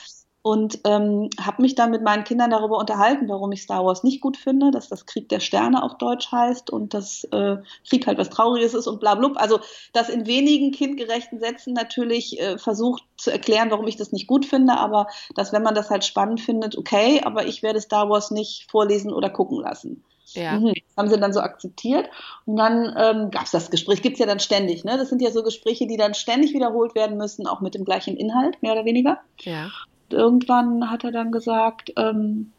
[0.42, 4.20] und ähm, habe mich dann mit meinen Kindern darüber unterhalten, warum ich Star Wars nicht
[4.20, 7.56] gut finde, dass das Krieg der Sterne auf Deutsch heißt und dass äh,
[7.88, 9.32] Krieg halt was Trauriges ist und bla bla.
[9.34, 9.58] Also
[9.92, 14.46] das in wenigen kindgerechten Sätzen natürlich äh, versucht zu erklären, warum ich das nicht gut
[14.46, 18.30] finde, aber dass wenn man das halt spannend findet, okay, aber ich werde Star Wars
[18.30, 20.04] nicht vorlesen oder gucken lassen.
[20.36, 20.58] Ja.
[20.58, 20.74] Mhm.
[20.74, 22.08] Das haben sie dann so akzeptiert.
[22.44, 24.84] Und dann ähm, gab es das Gespräch, gibt es ja dann ständig.
[24.84, 24.96] Ne?
[24.96, 28.16] Das sind ja so Gespräche, die dann ständig wiederholt werden müssen, auch mit dem gleichen
[28.16, 29.18] Inhalt, mehr oder weniger.
[29.40, 29.70] Ja.
[30.10, 32.52] Irgendwann hat er dann gesagt, ähm,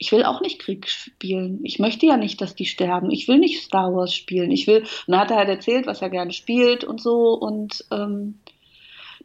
[0.00, 1.60] ich will auch nicht Krieg spielen.
[1.62, 3.10] Ich möchte ja nicht, dass die sterben.
[3.10, 4.50] Ich will nicht Star Wars spielen.
[4.50, 4.80] Ich will.
[4.80, 7.34] Und dann hat er halt erzählt, was er gerne spielt und so.
[7.34, 8.40] Und ähm,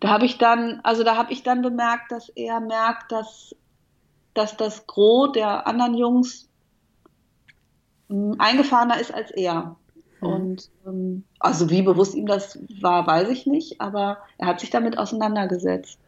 [0.01, 3.55] da habe ich dann, also da habe ich dann bemerkt, dass er merkt, dass,
[4.33, 6.49] dass das Gros der anderen Jungs
[8.09, 9.75] eingefahrener ist als er.
[10.21, 10.27] Mhm.
[10.27, 14.69] Und ähm, also wie bewusst ihm das war, weiß ich nicht, aber er hat sich
[14.69, 15.99] damit auseinandergesetzt.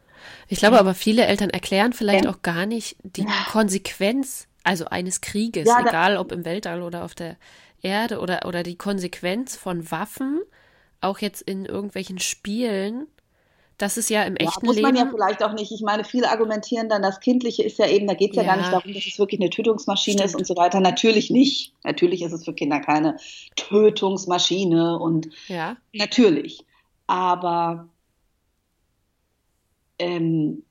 [0.48, 5.68] Ich glaube aber, viele Eltern erklären vielleicht auch gar nicht die Konsequenz, also eines Krieges,
[5.68, 7.36] ja, egal ob im Weltall oder auf der
[7.82, 10.40] Erde oder, oder die Konsequenz von Waffen,
[11.00, 13.06] auch jetzt in irgendwelchen Spielen,
[13.78, 14.88] das ist ja im ja, echten muss Leben.
[14.88, 15.70] Muss man ja vielleicht auch nicht.
[15.70, 18.48] Ich meine, viele argumentieren dann, das Kindliche ist ja eben, da geht es ja, ja,
[18.48, 20.30] gar nicht darum, dass es wirklich eine Tötungsmaschine Stimmt.
[20.30, 20.80] ist und so weiter.
[20.80, 21.72] Natürlich nicht.
[21.84, 23.16] Natürlich ist es für Kinder keine
[23.54, 25.76] Tötungsmaschine und ja.
[25.92, 26.64] natürlich.
[27.06, 27.88] Aber
[29.98, 30.64] ähm,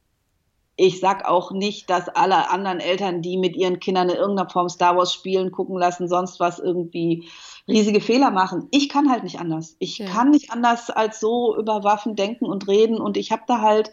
[0.78, 4.70] ich sag auch nicht, dass alle anderen Eltern, die mit ihren Kindern in irgendeiner Form
[4.70, 7.28] Star Wars spielen, gucken lassen, sonst was irgendwie
[7.68, 8.68] riesige Fehler machen.
[8.70, 9.76] Ich kann halt nicht anders.
[9.80, 10.06] Ich ja.
[10.06, 13.92] kann nicht anders als so über Waffen denken und reden und ich habe da halt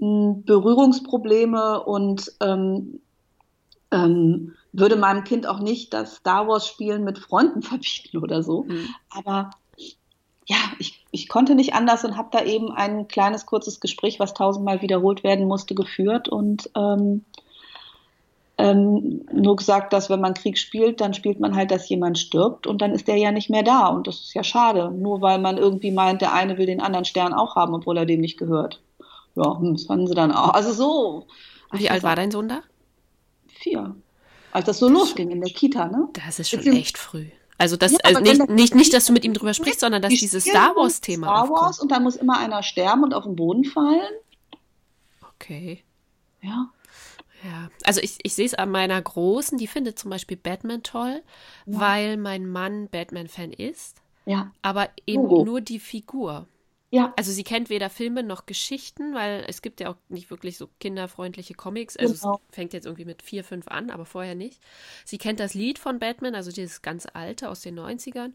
[0.00, 3.00] m, hm, Berührungsprobleme und ähm,
[3.90, 8.62] ähm, würde meinem Kind auch nicht das Star Wars Spielen mit Freunden verbieten oder so.
[8.62, 8.94] Mhm.
[9.10, 9.50] Aber
[10.46, 14.34] ja, ich, ich konnte nicht anders und habe da eben ein kleines, kurzes Gespräch, was
[14.34, 17.24] tausendmal wiederholt werden musste, geführt und ähm,
[18.58, 22.66] ähm, nur gesagt, dass wenn man Krieg spielt, dann spielt man halt, dass jemand stirbt
[22.66, 23.86] und dann ist der ja nicht mehr da.
[23.86, 27.04] Und das ist ja schade, nur weil man irgendwie meint, der eine will den anderen
[27.04, 28.80] Stern auch haben, obwohl er dem nicht gehört.
[29.34, 30.50] Ja, hm, das fanden sie dann auch.
[30.50, 31.26] Also so.
[31.72, 32.60] Wie alt war dein Sohn da?
[33.46, 33.96] Vier.
[34.52, 36.08] Als das so das losging in der Kita, ne?
[36.12, 37.28] Das ist schon Jetzt echt früh.
[37.62, 40.12] Also das, ja, also nicht, nicht, nicht, dass du mit ihm drüber sprichst, sondern dass
[40.12, 41.80] dieses Star Wars-Thema Star Wars aufkommt.
[41.82, 44.10] und dann muss immer einer sterben und auf den Boden fallen.
[45.36, 45.84] Okay.
[46.40, 46.72] Ja.
[47.44, 51.22] Ja, also ich, ich sehe es an meiner Großen, die findet zum Beispiel Batman toll,
[51.66, 51.80] ja.
[51.80, 54.02] weil mein Mann Batman-Fan ist.
[54.26, 54.50] Ja.
[54.62, 55.44] Aber eben Hugo.
[55.44, 56.48] nur die Figur.
[56.92, 57.14] Ja.
[57.16, 60.68] Also sie kennt weder Filme noch Geschichten, weil es gibt ja auch nicht wirklich so
[60.78, 61.96] kinderfreundliche Comics.
[61.96, 62.40] Also genau.
[62.50, 64.60] es fängt jetzt irgendwie mit vier, fünf an, aber vorher nicht.
[65.06, 68.32] Sie kennt das Lied von Batman, also dieses ganz alte aus den 90ern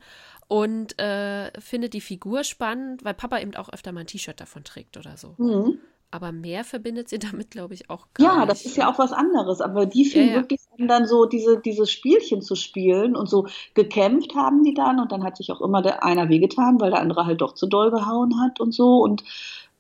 [0.48, 4.64] und äh, findet die Figur spannend, weil Papa eben auch öfter mal ein T-Shirt davon
[4.64, 5.36] trägt oder so.
[5.38, 5.78] Mhm.
[6.12, 9.12] Aber mehr verbindet sie damit, glaube ich, auch gar Ja, das ist ja auch was
[9.12, 9.62] anderes.
[9.62, 10.42] Aber die fingen ja, ja.
[10.42, 15.00] wirklich an, dann so diese, dieses Spielchen zu spielen und so gekämpft haben die dann
[15.00, 17.68] und dann hat sich auch immer der einer wehgetan, weil der andere halt doch zu
[17.68, 19.00] doll gehauen hat und so.
[19.00, 19.24] Und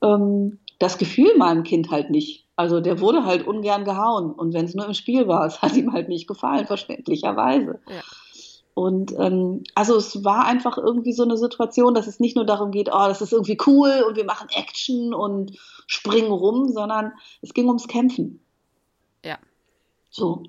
[0.01, 2.45] ähm, das gefiel meinem Kind halt nicht.
[2.55, 4.31] Also der wurde halt ungern gehauen.
[4.31, 7.79] Und wenn es nur im Spiel war, es hat ihm halt nicht gefallen, verständlicherweise.
[7.87, 8.01] Ja.
[8.77, 12.69] Und ähm, also es war einfach irgendwie so eine Situation, dass es nicht nur darum
[12.69, 17.11] geht, oh, das ist irgendwie cool und wir machen Action und springen rum, sondern
[17.41, 18.39] es ging ums Kämpfen.
[19.25, 19.39] Ja.
[20.11, 20.43] So.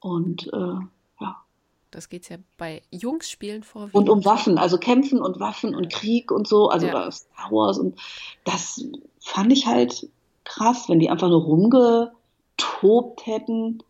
[0.00, 0.76] Und äh,
[1.20, 1.44] ja.
[1.90, 3.90] Das geht ja bei Jungs-Spielen vor.
[3.92, 7.12] Und um Waffen, also Kämpfen und Waffen und Krieg und so, also ja.
[7.12, 8.00] Star Wars und
[8.44, 8.82] das
[9.20, 10.08] fand ich halt
[10.44, 13.82] krass, wenn die einfach nur rumgetobt hätten,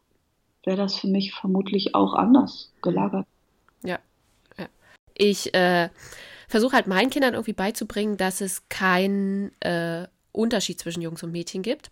[0.64, 3.28] wäre das für mich vermutlich auch anders gelagert.
[5.18, 5.90] Ich äh,
[6.48, 11.62] versuche halt meinen Kindern irgendwie beizubringen, dass es keinen äh, Unterschied zwischen Jungs und Mädchen
[11.62, 11.90] gibt.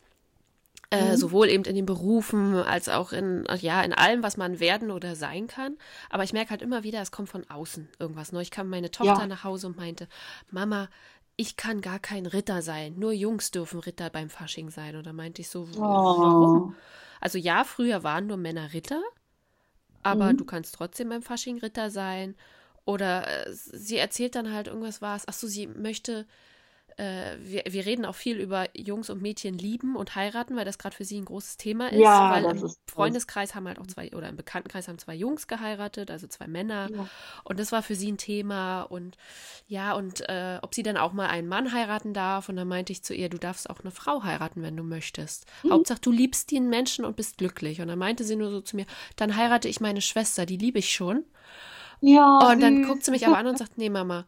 [0.92, 1.16] Äh, mhm.
[1.16, 5.16] sowohl eben in den Berufen als auch in, ja, in allem, was man werden oder
[5.16, 5.76] sein kann.
[6.10, 8.30] Aber ich merke halt immer wieder, es kommt von außen irgendwas.
[8.30, 9.26] Neulich kam meine Tochter ja.
[9.26, 10.06] nach Hause und meinte,
[10.52, 10.88] Mama,
[11.34, 12.94] ich kann gar kein Ritter sein.
[12.98, 14.94] Nur Jungs dürfen Ritter beim Fasching sein.
[14.94, 15.80] Und da meinte ich so, oh.
[15.80, 16.76] warum?
[17.20, 19.02] Also ja, früher waren nur Männer Ritter,
[20.04, 20.36] aber mhm.
[20.36, 22.36] du kannst trotzdem beim Fasching Ritter sein.
[22.86, 25.28] Oder äh, sie erzählt dann halt irgendwas was.
[25.28, 26.26] Ach so, sie möchte
[26.96, 30.78] äh, wir, wir reden auch viel über Jungs und Mädchen lieben und heiraten, weil das
[30.78, 32.00] gerade für sie ein großes Thema ist.
[32.00, 36.10] Ja, weil im Freundeskreis haben halt auch zwei, oder im Bekanntenkreis haben zwei Jungs geheiratet,
[36.10, 36.88] also zwei Männer.
[36.90, 37.08] Ja.
[37.44, 38.82] Und das war für sie ein Thema.
[38.82, 39.18] Und
[39.66, 42.48] ja, und äh, ob sie dann auch mal einen Mann heiraten darf.
[42.48, 45.44] Und dann meinte ich zu ihr, du darfst auch eine Frau heiraten, wenn du möchtest.
[45.64, 45.72] Mhm.
[45.72, 47.82] Hauptsache, du liebst den Menschen und bist glücklich.
[47.82, 50.78] Und dann meinte sie nur so zu mir, dann heirate ich meine Schwester, die liebe
[50.78, 51.24] ich schon.
[52.00, 52.50] Ja.
[52.52, 54.26] Und dann guckt sie mich aber an und sagt, nee, Mama,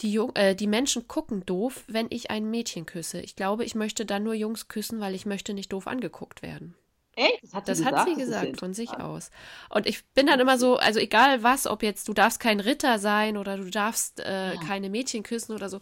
[0.00, 3.20] die, Jung äh, die Menschen gucken doof, wenn ich ein Mädchen küsse.
[3.20, 6.74] Ich glaube, ich möchte dann nur Jungs küssen, weil ich möchte nicht doof angeguckt werden.
[7.16, 7.42] Echt?
[7.42, 9.30] Das hat sie Das gesagt, hat sie gesagt von sich aus.
[9.70, 13.00] Und ich bin dann immer so, also egal was, ob jetzt du darfst kein Ritter
[13.00, 14.60] sein oder du darfst äh, Ja.
[14.60, 15.80] keine Mädchen küssen oder so.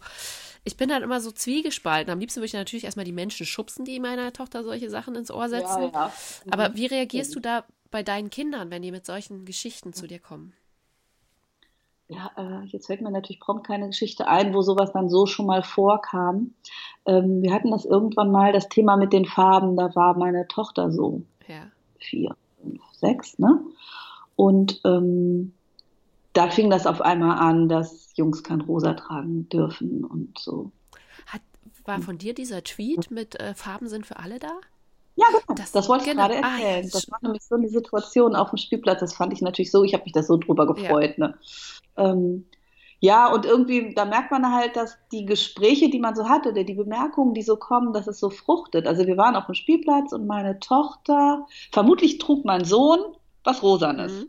[0.63, 2.11] Ich bin dann immer so zwiegespalten.
[2.11, 5.29] Am liebsten würde ich natürlich erstmal die Menschen schubsen, die meiner Tochter solche Sachen ins
[5.29, 5.91] Ohr setzen.
[5.93, 6.13] Ja, ja.
[6.49, 6.75] Aber Mhm.
[6.75, 10.53] wie reagierst du da bei deinen Kindern, wenn die mit solchen Geschichten zu dir kommen?
[12.09, 15.45] Ja, äh, jetzt fällt mir natürlich prompt keine Geschichte ein, wo sowas dann so schon
[15.45, 16.53] mal vorkam.
[17.05, 20.89] Ähm, wir hatten das irgendwann mal, das Thema mit den Farben, da war meine Tochter
[20.91, 21.67] so Ja.
[21.99, 23.59] vier, fünf, sechs, ne?
[24.37, 25.53] Und ähm,
[26.31, 30.71] da fing das auf einmal an, dass Jungs kein Rosa tragen dürfen und so.
[31.25, 31.41] Hat,
[31.83, 34.51] war von dir dieser Tweet mit äh, Farben sind für alle da?
[35.19, 35.55] Ja, genau.
[35.55, 36.27] Das- Das, wollte ich genau.
[36.27, 36.89] gerade Ah, ja, erzählen.
[36.93, 38.99] das war nämlich so eine Situation auf dem Spielplatz.
[38.99, 41.17] Das fand ich natürlich so, ich habe mich da so drüber gefreut.
[41.17, 41.33] Ne?
[41.97, 42.45] Ähm,
[42.99, 46.63] ja, und irgendwie, da merkt man halt, dass die Gespräche, die man so hat oder
[46.63, 48.87] die Bemerkungen, die so kommen, dass es so fruchtet.
[48.87, 52.99] Also wir waren auf dem Spielplatz und meine Tochter, vermutlich trug mein Sohn
[53.43, 54.27] was Rosanes Mhm.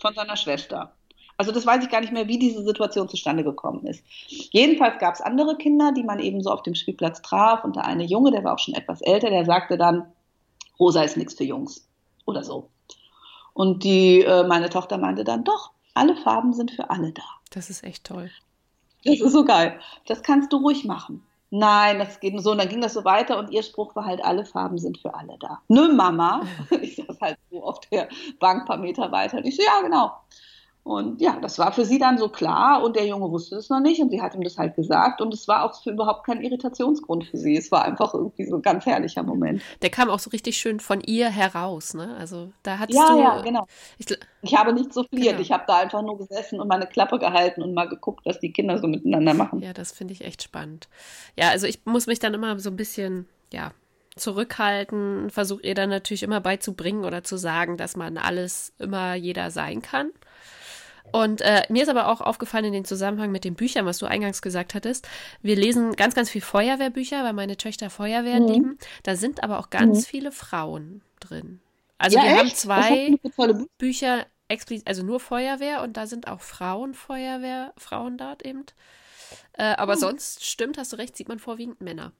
[0.00, 0.92] von seiner Schwester.
[1.38, 4.04] Also das weiß ich gar nicht mehr, wie diese Situation zustande gekommen ist.
[4.52, 7.64] Jedenfalls gab es andere Kinder, die man eben so auf dem Spielplatz traf.
[7.64, 10.12] Und der eine Junge, der war auch schon etwas älter, der sagte dann,
[10.80, 11.86] Rosa ist nichts für Jungs
[12.24, 12.70] oder so.
[13.52, 17.22] Und die, äh, meine Tochter meinte dann, doch, alle Farben sind für alle da.
[17.50, 18.30] Das ist echt toll.
[19.04, 19.78] Das ist so geil.
[20.06, 21.26] Das kannst du ruhig machen.
[21.50, 22.52] Nein, das geht nur so.
[22.52, 25.14] Und dann ging das so weiter und ihr Spruch war halt, alle Farben sind für
[25.14, 25.60] alle da.
[25.68, 26.42] Nö, Mama.
[26.80, 29.38] Ich saß halt so auf der Bank ein paar Meter weiter.
[29.38, 30.12] Und ich so, ja, genau.
[30.90, 33.78] Und ja, das war für sie dann so klar und der Junge wusste es noch
[33.78, 36.40] nicht und sie hat ihm das halt gesagt und es war auch für überhaupt kein
[36.40, 37.56] Irritationsgrund für sie.
[37.56, 39.62] Es war einfach irgendwie so ein ganz herrlicher Moment.
[39.82, 42.16] Der kam auch so richtig schön von ihr heraus, ne?
[42.18, 43.20] Also da hattest Ja, du.
[43.20, 43.66] ja, genau.
[43.98, 44.06] Ich,
[44.42, 45.36] Ich habe nicht souffliert.
[45.36, 45.40] Genau.
[45.42, 48.52] Ich habe da einfach nur gesessen und meine Klappe gehalten und mal geguckt, was die
[48.52, 49.62] Kinder so miteinander machen.
[49.62, 50.88] ja, das finde ich echt spannend.
[51.36, 53.72] Ja, also ich muss mich dann immer so ein bisschen, ja,
[54.16, 59.50] zurückhalten, versuche ihr dann natürlich immer beizubringen oder zu sagen, dass man alles immer jeder
[59.52, 60.10] sein kann.
[61.12, 64.06] Und äh, mir ist aber auch aufgefallen in dem Zusammenhang mit den Büchern, was du
[64.06, 65.08] eingangs gesagt hattest.
[65.42, 68.46] Wir lesen ganz, ganz viel Feuerwehrbücher, weil meine Töchter Feuerwehr Mhm.
[68.46, 68.78] lieben.
[69.02, 70.04] Da sind aber auch ganz Mhm.
[70.06, 71.60] viele Frauen drin.
[71.98, 72.56] Also ja, wir haben echt?
[72.74, 73.66] Was zwei Bücher?
[73.78, 78.64] Bücher explizit, also nur Feuerwehr und da sind auch Frauenfeuerwehr, Frauen dort eben.
[79.54, 80.00] Äh, aber Hm.
[80.00, 82.12] sonst stimmt, hast du recht, sieht man vorwiegend Männer.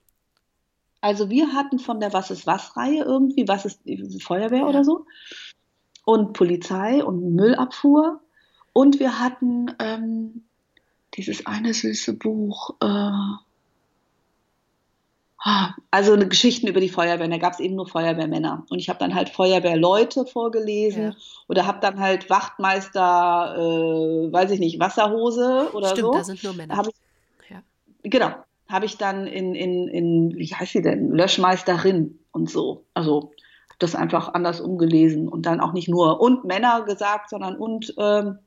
[1.01, 4.67] Also wir hatten von der Was ist was Reihe irgendwie, was ist die Feuerwehr Ja.
[4.67, 5.05] oder so
[6.05, 8.21] und Polizei und Müllabfuhr
[8.73, 10.43] und wir hatten ähm,
[11.15, 12.85] dieses eine süße Buch, äh,
[15.43, 17.27] ah, also eine Geschichten über die Feuerwehr.
[17.27, 21.15] Da gab es eben nur Feuerwehrmänner und ich habe dann halt Feuerwehrleute vorgelesen Ja.
[21.47, 26.13] oder habe dann halt Wachtmeister, äh, weiß ich nicht, Wasserhose oder Stimmt, so.
[26.13, 26.77] da sind nur Männer.
[26.77, 27.61] Habe ich Ja.
[28.03, 28.31] Genau,
[28.69, 32.85] habe ich dann in, in, in, wie heißt sie denn, Löschmeisterin und so.
[32.93, 33.31] Also
[33.79, 38.37] das einfach anders umgelesen und dann auch nicht nur und Männer gesagt, sondern und ähm,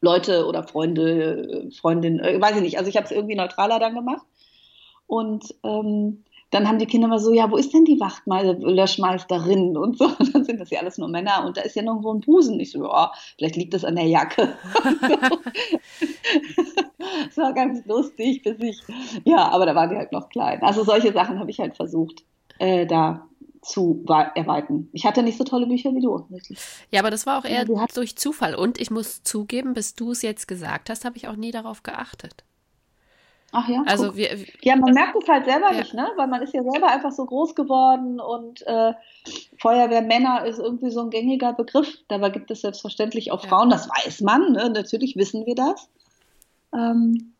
[0.00, 2.78] Leute oder Freunde, Freundinnen, äh, weiß ich nicht.
[2.78, 4.26] Also ich habe es irgendwie neutraler dann gemacht.
[5.06, 9.76] Und ähm, dann haben die Kinder immer so, ja, wo ist denn die Wachtmeister, Löschmeisterin
[9.76, 10.06] und so.
[10.06, 12.58] Und dann sind das ja alles nur Männer und da ist ja nirgendwo ein Busen.
[12.60, 14.54] Ich so, ja, vielleicht liegt das an der Jacke.
[17.26, 18.82] das war ganz lustig, bis ich,
[19.24, 20.62] ja, aber da waren die halt noch klein.
[20.62, 22.24] Also solche Sachen habe ich halt versucht,
[22.58, 23.26] äh, da
[23.62, 24.88] zu erweitern.
[24.92, 26.58] Ich hatte nicht so tolle Bücher wie du, wirklich.
[26.90, 28.54] Ja, aber das war auch eher Ja, durch Zufall.
[28.54, 31.82] Und ich muss zugeben, bis du es jetzt gesagt hast, habe ich auch nie darauf
[31.82, 32.44] geachtet.
[33.52, 34.16] Ach ja, Also guck.
[34.16, 34.30] wir,
[34.62, 35.78] Ja, man merkt es halt selber Ja.
[35.78, 36.08] nicht, ne?
[36.16, 38.92] Weil man ist ja selber einfach so groß geworden und äh,
[39.58, 41.98] Feuerwehrmänner ist irgendwie so ein gängiger Begriff.
[42.08, 43.48] Dabei gibt es selbstverständlich auch Ja.
[43.48, 44.70] Frauen, das weiß man, ne?
[44.70, 45.88] Natürlich wissen wir das.
[46.72, 47.32] Ähm,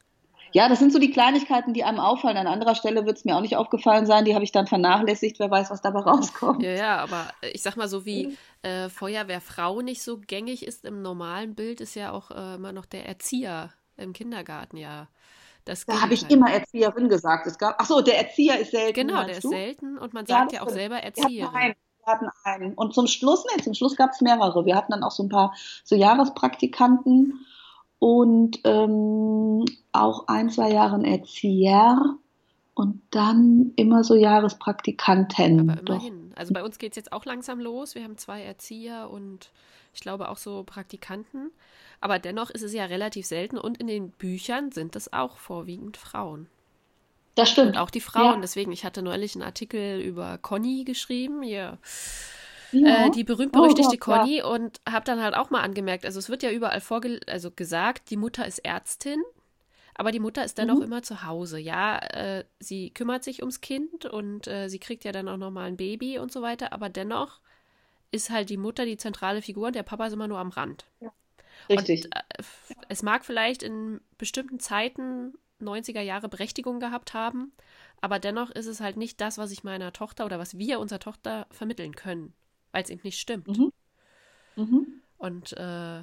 [0.52, 2.36] ja, das sind so die Kleinigkeiten, die einem auffallen.
[2.36, 5.38] An anderer Stelle wird es mir auch nicht aufgefallen sein, die habe ich dann vernachlässigt,
[5.38, 6.66] wer weiß, was dabei rauskommt.
[6.66, 8.28] ja, ja, aber ich sag mal so wie
[8.62, 12.86] äh, Feuerwehrfrau nicht so gängig ist im normalen Bild, ist ja auch äh, immer noch
[12.86, 15.08] der Erzieher im Kindergarten ja
[15.64, 16.30] das Da habe ich Gegenteil.
[16.30, 17.46] immer Erzieherin gesagt.
[17.46, 19.08] Es gab, ach so, der Erzieher ist selten.
[19.08, 19.48] Genau, der ist du?
[19.48, 21.50] selten und man Ja, sagt das ja auch selber Erzieherin.
[21.54, 21.74] einen.
[22.04, 22.74] Wir hatten einen.
[22.74, 24.64] Und zum Schluss, nee, zum Schluss gab es mehrere.
[24.64, 27.46] Wir hatten dann auch so ein paar so Jahrespraktikanten
[28.00, 32.16] und ähm, auch ein, zwei Jahre Erzieher
[32.74, 35.60] und dann immer so Jahrespraktikanten.
[35.70, 35.94] Aber Doch.
[36.02, 36.32] immerhin.
[36.34, 37.94] Also bei uns geht es jetzt auch langsam los.
[37.94, 39.52] Wir haben zwei Erzieher und
[39.92, 41.50] ich glaube auch so Praktikanten.
[42.00, 45.98] Aber dennoch ist es ja relativ selten und in den Büchern sind es auch vorwiegend
[45.98, 46.48] Frauen.
[47.34, 47.68] Das stimmt.
[47.70, 48.36] Und auch die Frauen.
[48.36, 48.40] Ja.
[48.40, 51.78] Deswegen, ich hatte neulich einen Artikel über Conny geschrieben, hier,
[52.72, 53.06] Ja.
[53.06, 54.18] äh, die berühmt-berüchtigte Oh, ja.
[54.18, 57.50] Conny und habe dann halt auch mal angemerkt, also es wird ja überall vorge also
[57.50, 59.22] gesagt, die Mutter ist Ärztin,
[59.94, 60.76] aber die Mutter ist dann mhm.
[60.76, 61.58] auch immer zu Hause.
[61.58, 65.68] Ja, äh, sie kümmert sich ums Kind und äh, sie kriegt ja dann auch nochmal
[65.68, 67.40] ein Baby und so weiter, aber dennoch
[68.12, 70.86] ist halt die Mutter die zentrale Figur und der Papa ist immer nur am Rand.
[71.00, 71.12] Ja.
[71.68, 72.06] Richtig.
[72.06, 72.42] Und, äh,
[72.88, 77.52] es mag vielleicht in bestimmten Zeiten 90er Jahre Berechtigung gehabt haben,
[78.00, 81.00] aber dennoch ist es halt nicht das, was ich meiner Tochter oder was wir unserer
[81.00, 82.32] Tochter vermitteln können,
[82.72, 83.58] weil es eben nicht stimmt.
[83.58, 83.72] Mhm.
[84.56, 84.86] Mhm.
[85.18, 86.00] Und äh,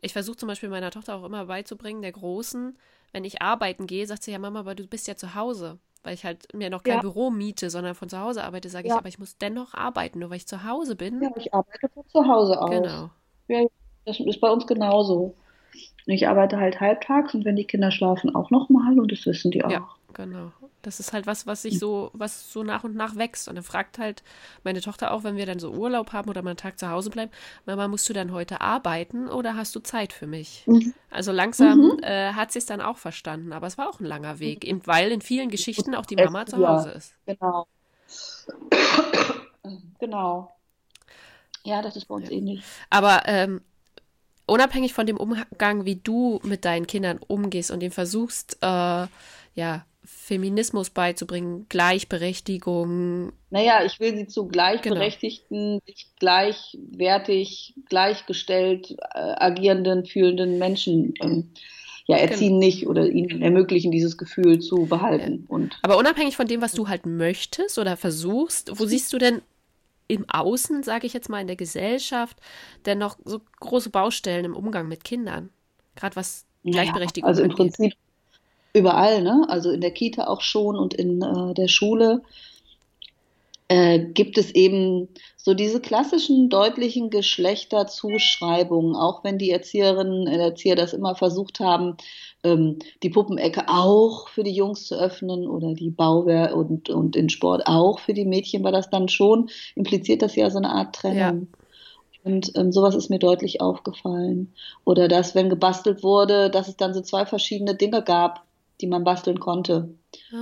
[0.00, 2.76] ich versuche zum Beispiel meiner Tochter auch immer beizubringen, der Großen,
[3.12, 5.78] wenn ich arbeiten gehe, sagt sie ja, Mama, aber du bist ja zu Hause.
[6.02, 7.00] Weil ich halt mir noch kein ja.
[7.00, 8.94] Büro miete, sondern von zu Hause arbeite, sage ja.
[8.94, 11.22] ich, aber ich muss dennoch arbeiten, nur weil ich zu Hause bin.
[11.22, 12.70] Ja, ich arbeite von zu Hause aus.
[12.70, 13.10] Genau.
[13.46, 13.64] Ja,
[14.04, 15.36] das ist bei uns genauso.
[16.06, 19.64] Ich arbeite halt halbtags und wenn die Kinder schlafen, auch nochmal und das wissen die
[19.64, 19.70] auch.
[19.70, 20.52] Ja, genau.
[20.82, 23.48] Das ist halt was, was sich so, was so nach und nach wächst.
[23.48, 24.22] Und dann fragt halt
[24.64, 27.10] meine Tochter auch, wenn wir dann so Urlaub haben oder mal einen Tag zu Hause
[27.10, 27.30] bleiben,
[27.66, 30.64] Mama, musst du dann heute arbeiten oder hast du Zeit für mich?
[30.66, 30.94] Mhm.
[31.10, 31.98] Also langsam mhm.
[32.02, 34.86] äh, hat sie es dann auch verstanden, aber es war auch ein langer Weg, eben
[34.86, 37.14] weil in vielen Geschichten auch die Mama zu Hause ist.
[37.26, 37.66] Genau.
[39.98, 40.54] genau.
[41.64, 42.36] Ja, das ist bei uns ja.
[42.36, 42.62] ähnlich.
[42.90, 43.60] Aber ähm,
[44.46, 49.06] unabhängig von dem Umgang, wie du mit deinen Kindern umgehst und den versuchst, äh,
[49.54, 53.32] ja, Feminismus beizubringen, Gleichberechtigung.
[53.50, 56.08] Naja, ich will sie zu gleichberechtigten, genau.
[56.18, 61.50] gleichwertig, gleichgestellt äh, agierenden, fühlenden Menschen ähm,
[62.06, 62.66] ja, erziehen genau.
[62.66, 65.46] nicht oder ihnen ermöglichen, dieses Gefühl zu behalten.
[65.48, 65.54] Ja.
[65.54, 69.40] Und Aber unabhängig von dem, was du halt möchtest oder versuchst, wo siehst du denn
[70.08, 72.38] im Außen, sage ich jetzt mal, in der Gesellschaft,
[72.86, 75.50] denn noch so große Baustellen im Umgang mit Kindern?
[75.94, 77.56] Gerade was Gleichberechtigung ja, Also im angeht.
[77.56, 77.94] Prinzip
[78.72, 79.46] überall, ne?
[79.48, 82.22] Also in der Kita auch schon und in äh, der Schule
[83.68, 90.76] äh, gibt es eben so diese klassischen deutlichen Geschlechterzuschreibungen, auch wenn die Erzieherinnen und Erzieher
[90.76, 91.96] das immer versucht haben,
[92.44, 97.28] ähm, die Puppenecke auch für die Jungs zu öffnen oder die Bauwehr und, und den
[97.28, 100.94] Sport auch für die Mädchen war das dann schon, impliziert das ja so eine Art
[100.94, 101.48] Trennung.
[101.50, 101.58] Ja.
[102.24, 104.52] Und ähm, sowas ist mir deutlich aufgefallen.
[104.84, 108.44] Oder dass, wenn gebastelt wurde, dass es dann so zwei verschiedene Dinge gab
[108.82, 109.94] die man basteln konnte.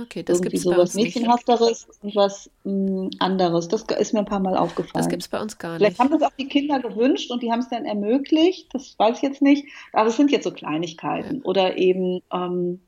[0.03, 3.67] Okay, das gibt es so was Mädchenhafteres und was mh, mm, anderes.
[3.67, 4.91] Das ist mir ein paar Mal aufgefallen.
[4.93, 5.79] Das gibt es bei uns gar nicht.
[5.79, 8.67] Vielleicht haben das auch die Kinder gewünscht und die haben es dann ermöglicht.
[8.73, 9.65] Das weiß ich jetzt nicht.
[9.93, 11.37] Aber es sind jetzt so Kleinigkeiten.
[11.37, 11.41] Ja.
[11.43, 12.81] Oder eben ähm,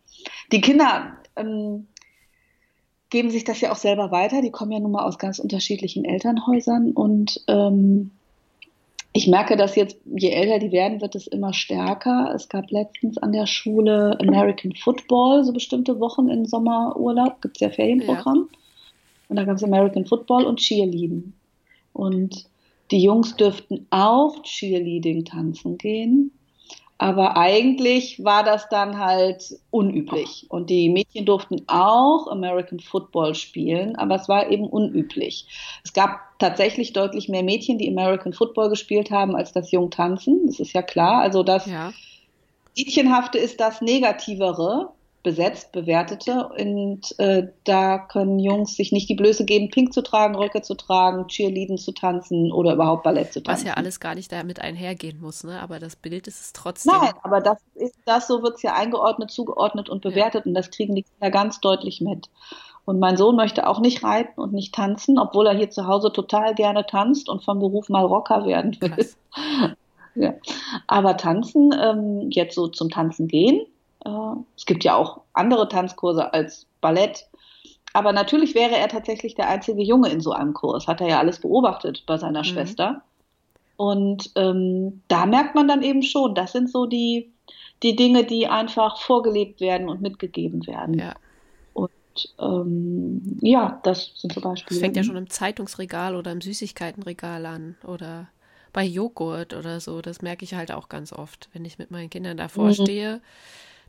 [0.52, 1.88] die Kinder ähm,
[3.10, 4.42] geben sich das ja auch selber weiter.
[4.42, 8.12] Die kommen ja nun mal aus ganz unterschiedlichen Elternhäusern und ähm,
[9.14, 12.34] ich merke, dass jetzt, je älter die werden, wird es immer stärker.
[12.36, 17.62] Es gab letztens an der Schule American Football, so bestimmte Wochen im Sommerurlaub, gibt es
[17.62, 18.50] ja Ferienprogramm.
[18.52, 18.58] Ja.
[19.30, 21.34] Und da gab es American Football und Cheerleading.
[21.94, 22.50] Und
[22.90, 26.32] die Jungs dürften auch Cheerleading tanzen gehen.
[27.04, 30.46] Aber eigentlich war das dann halt unüblich.
[30.48, 35.46] Und die Mädchen durften auch American Football spielen, aber es war eben unüblich.
[35.84, 40.48] Es gab tatsächlich deutlich mehr Mädchen, die American Football gespielt haben, als das Jungtanzen.
[40.48, 41.20] Das ist ja klar.
[41.20, 41.92] Also das ja.
[42.78, 46.50] Mädchenhafte ist das Negativere besetzt, bewertete.
[46.50, 50.76] Und äh, da können Jungs sich nicht die Blöße geben, Pink zu tragen, Röcke zu
[50.76, 53.66] tragen, Cheerleading zu tanzen oder überhaupt Ballett zu tanzen.
[53.66, 55.62] Was ja alles gar nicht damit einhergehen muss, ne?
[55.62, 56.94] aber das Bild ist es trotzdem.
[57.00, 60.50] Nein, aber das ist das, so wird es ja eingeordnet, zugeordnet und bewertet ja.
[60.50, 62.30] und das kriegen die Kinder ganz deutlich mit.
[62.86, 66.12] Und mein Sohn möchte auch nicht reiten und nicht tanzen, obwohl er hier zu Hause
[66.12, 69.08] total gerne tanzt und vom Beruf mal Rocker werden will.
[70.16, 70.34] ja.
[70.88, 73.66] Aber tanzen, ähm, jetzt so zum Tanzen gehen,
[74.56, 77.28] es gibt ja auch andere Tanzkurse als Ballett.
[77.94, 80.88] Aber natürlich wäre er tatsächlich der einzige Junge in so einem Kurs.
[80.88, 82.46] Hat er ja alles beobachtet bei seiner mhm.
[82.46, 83.04] Schwester.
[83.78, 87.32] Und ähm, da merkt man dann eben schon, das sind so die,
[87.82, 91.00] die Dinge, die einfach vorgelebt werden und mitgegeben werden.
[91.00, 91.14] Ja.
[91.74, 91.92] Und
[92.40, 94.76] ähm, ja, das sind zum Beispiel.
[94.76, 98.28] Das fängt ja schon im Zeitungsregal oder im Süßigkeitenregal an oder
[98.74, 100.02] bei Joghurt oder so.
[100.02, 102.74] Das merke ich halt auch ganz oft, wenn ich mit meinen Kindern davor mhm.
[102.74, 103.22] stehe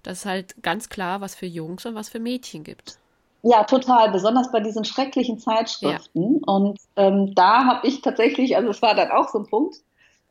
[0.05, 2.99] dass es halt ganz klar was für Jungs und was für Mädchen gibt.
[3.43, 6.35] Ja, total, besonders bei diesen schrecklichen Zeitschriften.
[6.35, 6.41] Ja.
[6.47, 9.77] Und ähm, da habe ich tatsächlich, also es war dann auch so ein Punkt,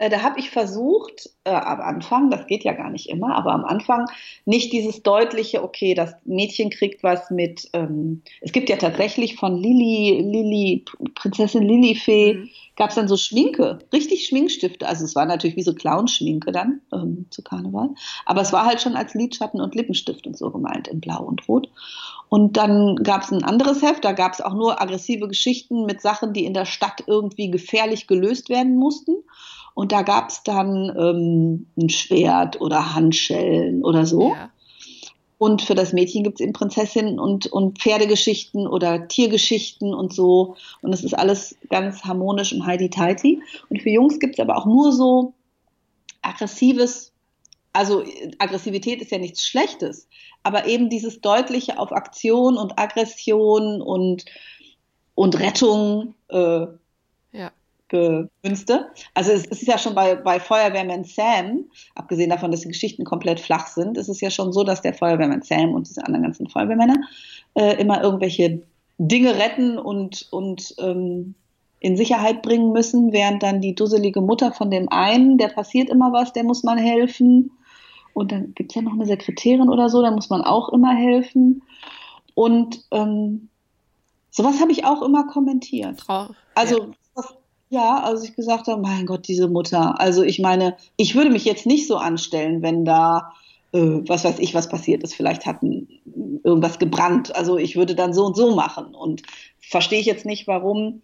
[0.10, 3.66] da habe ich versucht, äh, am Anfang, das geht ja gar nicht immer, aber am
[3.66, 4.06] Anfang
[4.45, 9.58] nicht dieses deutliche, okay, das Mädchen kriegt was mit, ähm, es gibt ja tatsächlich von
[9.58, 10.86] Lili, Lili,
[11.16, 12.49] Prinzessin Lilifee, mhm.
[12.76, 14.88] gab es dann so Schminke, richtig Schminkstifte.
[14.88, 17.89] Also es war natürlich wie so Clownschminke dann ähm, zu Karneval,
[18.26, 21.47] aber es war halt schon als Lidschatten und Lippenstift und so gemeint in Blau und
[21.47, 21.70] Rot.
[22.30, 26.01] Und dann gab es ein anderes Heft, da gab es auch nur aggressive Geschichten mit
[26.01, 29.18] Sachen, die in der Stadt irgendwie gefährlich gelöst werden mussten.
[29.74, 34.30] Und da gab es dann ähm, ein Schwert oder Handschellen oder so.
[34.30, 34.50] Ja.
[35.40, 40.56] Und für das Mädchen gibt es eben Prinzessinnen und, und Pferdegeschichten oder Tiergeschichten und so.
[40.82, 43.42] Und das ist alles ganz harmonisch und heidi-teiti.
[43.70, 45.34] Und für Jungs gibt es aber auch nur so
[46.22, 47.12] aggressives,
[47.74, 48.04] also
[48.38, 50.08] Aggressivität ist ja nichts Schlechtes,
[50.44, 54.26] aber eben dieses deutliche auf Aktion und Aggression und,
[55.16, 56.68] und Rettung äh,
[57.90, 58.88] gemünzte.
[59.14, 61.66] Also es, ist ja schon bei, bei Feuerwehrmann Sam,
[61.96, 64.94] abgesehen davon, dass die Geschichten komplett flach sind, ist es ja schon so, dass der
[64.94, 66.98] Feuerwehrmann Sam und diese anderen ganzen Feuerwehrmänner
[67.56, 68.64] äh, immer irgendwelche
[68.98, 71.36] Dinge retten und, und ähm,
[71.80, 76.14] in Sicherheit bringen müssen, während dann die dusselige Mutter von dem einen, der passiert immer
[76.14, 77.52] was, der muss man helfen.
[78.14, 80.96] Und dann gibt es ja noch eine Sekretärin oder so, da muss man auch immer
[80.96, 81.64] helfen.
[82.36, 83.50] Und ähm,
[84.30, 86.02] sowas habe ich auch immer kommentiert.
[86.02, 86.90] Frau, also ja.
[87.74, 90.00] Ja, also ich gesagt habe, mein Gott, diese Mutter.
[90.00, 93.34] Also ich meine, ich würde mich jetzt nicht so anstellen, wenn da
[93.72, 95.16] äh, was weiß ich, was passiert ist.
[95.16, 97.36] Vielleicht hat irgendwas gebrannt.
[97.36, 98.94] Also ich würde dann so und so machen.
[98.94, 99.24] Und
[99.60, 101.02] verstehe ich jetzt nicht, warum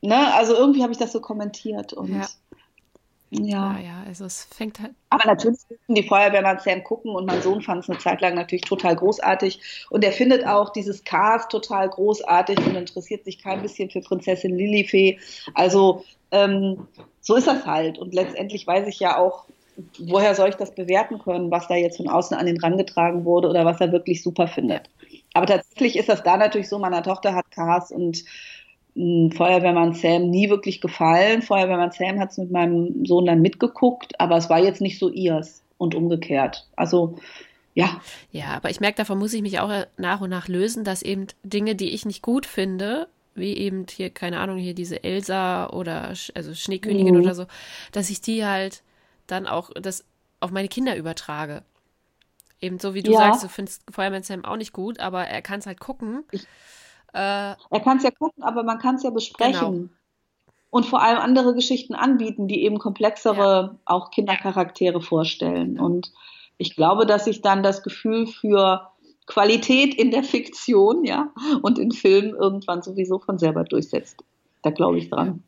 [0.00, 2.26] ne, also irgendwie habe ich das so kommentiert und ja.
[3.34, 3.78] Ja.
[3.78, 4.92] ja, also es fängt halt.
[5.08, 8.34] Aber natürlich müssen die Feuerwehrmann Sam gucken und mein Sohn fand es eine Zeit lang
[8.34, 9.86] natürlich total großartig.
[9.88, 14.54] Und er findet auch dieses Cast total großartig und interessiert sich kein bisschen für Prinzessin
[14.54, 15.18] Lilifee.
[15.54, 16.86] Also ähm,
[17.22, 17.98] so ist das halt.
[17.98, 19.46] Und letztendlich weiß ich ja auch,
[19.98, 23.48] woher soll ich das bewerten können, was da jetzt von außen an den rangetragen wurde
[23.48, 24.90] oder was er wirklich super findet.
[25.32, 28.24] Aber tatsächlich ist das da natürlich so, meiner Tochter hat Cast und
[28.94, 31.40] Feuerwehrmann Sam nie wirklich gefallen.
[31.42, 35.08] Feuerwehrmann Sam hat es mit meinem Sohn dann mitgeguckt, aber es war jetzt nicht so
[35.08, 36.68] ihrs und umgekehrt.
[36.76, 37.16] Also
[37.74, 38.00] ja.
[38.30, 41.26] Ja, aber ich merke, davon muss ich mich auch nach und nach lösen, dass eben
[41.42, 46.12] Dinge, die ich nicht gut finde, wie eben hier, keine Ahnung, hier diese Elsa oder
[46.34, 47.22] also Schneekönigin mhm.
[47.22, 47.46] oder so,
[47.92, 48.82] dass ich die halt
[49.26, 50.04] dann auch das
[50.40, 51.62] auf meine Kinder übertrage.
[52.60, 53.18] Eben so wie du ja.
[53.18, 56.24] sagst, du findest Feuerwehrmann Sam auch nicht gut, aber er kann es halt gucken.
[56.30, 56.46] Ich
[57.12, 59.72] äh, er kann es ja gucken, aber man kann es ja besprechen.
[59.72, 59.88] Genau.
[60.70, 63.78] Und vor allem andere Geschichten anbieten, die eben komplexere, ja.
[63.84, 65.78] auch Kindercharaktere vorstellen.
[65.78, 66.12] Und
[66.56, 68.88] ich glaube, dass sich dann das Gefühl für
[69.26, 71.30] Qualität in der Fiktion, ja,
[71.62, 74.24] und in Filmen irgendwann sowieso von selber durchsetzt.
[74.62, 75.42] Da glaube ich dran.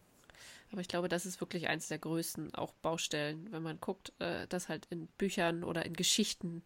[0.72, 4.46] Aber ich glaube, das ist wirklich eines der größten auch Baustellen, wenn man guckt, äh,
[4.48, 6.64] dass halt in Büchern oder in Geschichten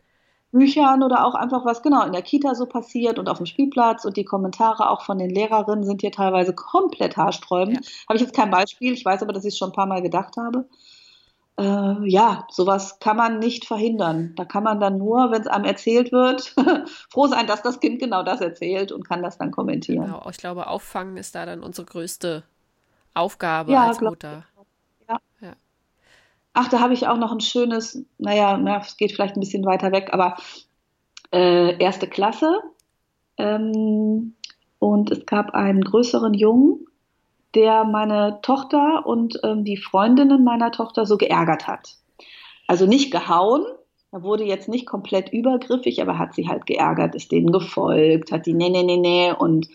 [0.50, 4.04] Büchern oder auch einfach was genau in der Kita so passiert und auf dem Spielplatz
[4.04, 7.84] und die Kommentare auch von den Lehrerinnen sind hier teilweise komplett haarsträubend.
[7.84, 7.92] Ja.
[8.08, 10.00] Habe ich jetzt kein Beispiel, ich weiß aber, dass ich es schon ein paar Mal
[10.00, 10.66] gedacht habe.
[11.58, 14.32] Äh, ja, sowas kann man nicht verhindern.
[14.36, 16.54] Da kann man dann nur, wenn es einem erzählt wird,
[17.10, 20.06] froh sein, dass das Kind genau das erzählt und kann das dann kommentieren.
[20.06, 22.44] Genau, ich glaube, auffangen ist da dann unsere größte
[23.12, 24.44] Aufgabe ja, als Mutter.
[25.08, 25.18] Ja.
[25.40, 25.52] ja.
[26.60, 29.64] Ach, da habe ich auch noch ein schönes, naja, na, es geht vielleicht ein bisschen
[29.64, 30.34] weiter weg, aber
[31.32, 32.58] äh, erste Klasse.
[33.36, 34.34] Ähm,
[34.80, 36.84] und es gab einen größeren Jungen,
[37.54, 41.94] der meine Tochter und ähm, die Freundinnen meiner Tochter so geärgert hat.
[42.66, 43.64] Also nicht gehauen,
[44.10, 48.46] er wurde jetzt nicht komplett übergriffig, aber hat sie halt geärgert, ist denen gefolgt, hat
[48.46, 49.68] die nee, nee, nee, nee und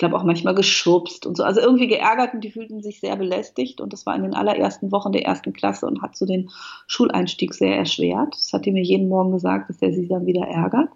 [0.00, 1.44] glaube auch manchmal geschubst und so.
[1.44, 4.90] Also irgendwie geärgert und die fühlten sich sehr belästigt und das war in den allerersten
[4.90, 6.50] Wochen der ersten Klasse und hat so den
[6.88, 8.34] Schuleinstieg sehr erschwert.
[8.34, 10.88] Das hat die mir jeden Morgen gesagt, dass er sich dann wieder ärgert.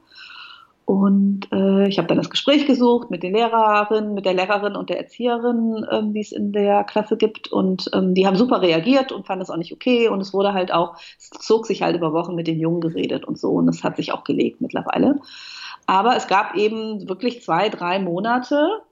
[0.86, 4.90] Und äh, ich habe dann das Gespräch gesucht mit den Lehrerinnen, mit der Lehrerin und
[4.90, 7.50] der Erzieherin, ähm, die es in der Klasse gibt.
[7.50, 10.08] Und ähm, die haben super reagiert und fanden es auch nicht okay.
[10.08, 13.24] Und es wurde halt auch, es zog sich halt über Wochen mit den Jungen geredet
[13.24, 13.52] und so.
[13.52, 15.20] Und es hat sich auch gelegt mittlerweile.
[15.86, 18.82] Aber es gab eben wirklich zwei, drei Monate,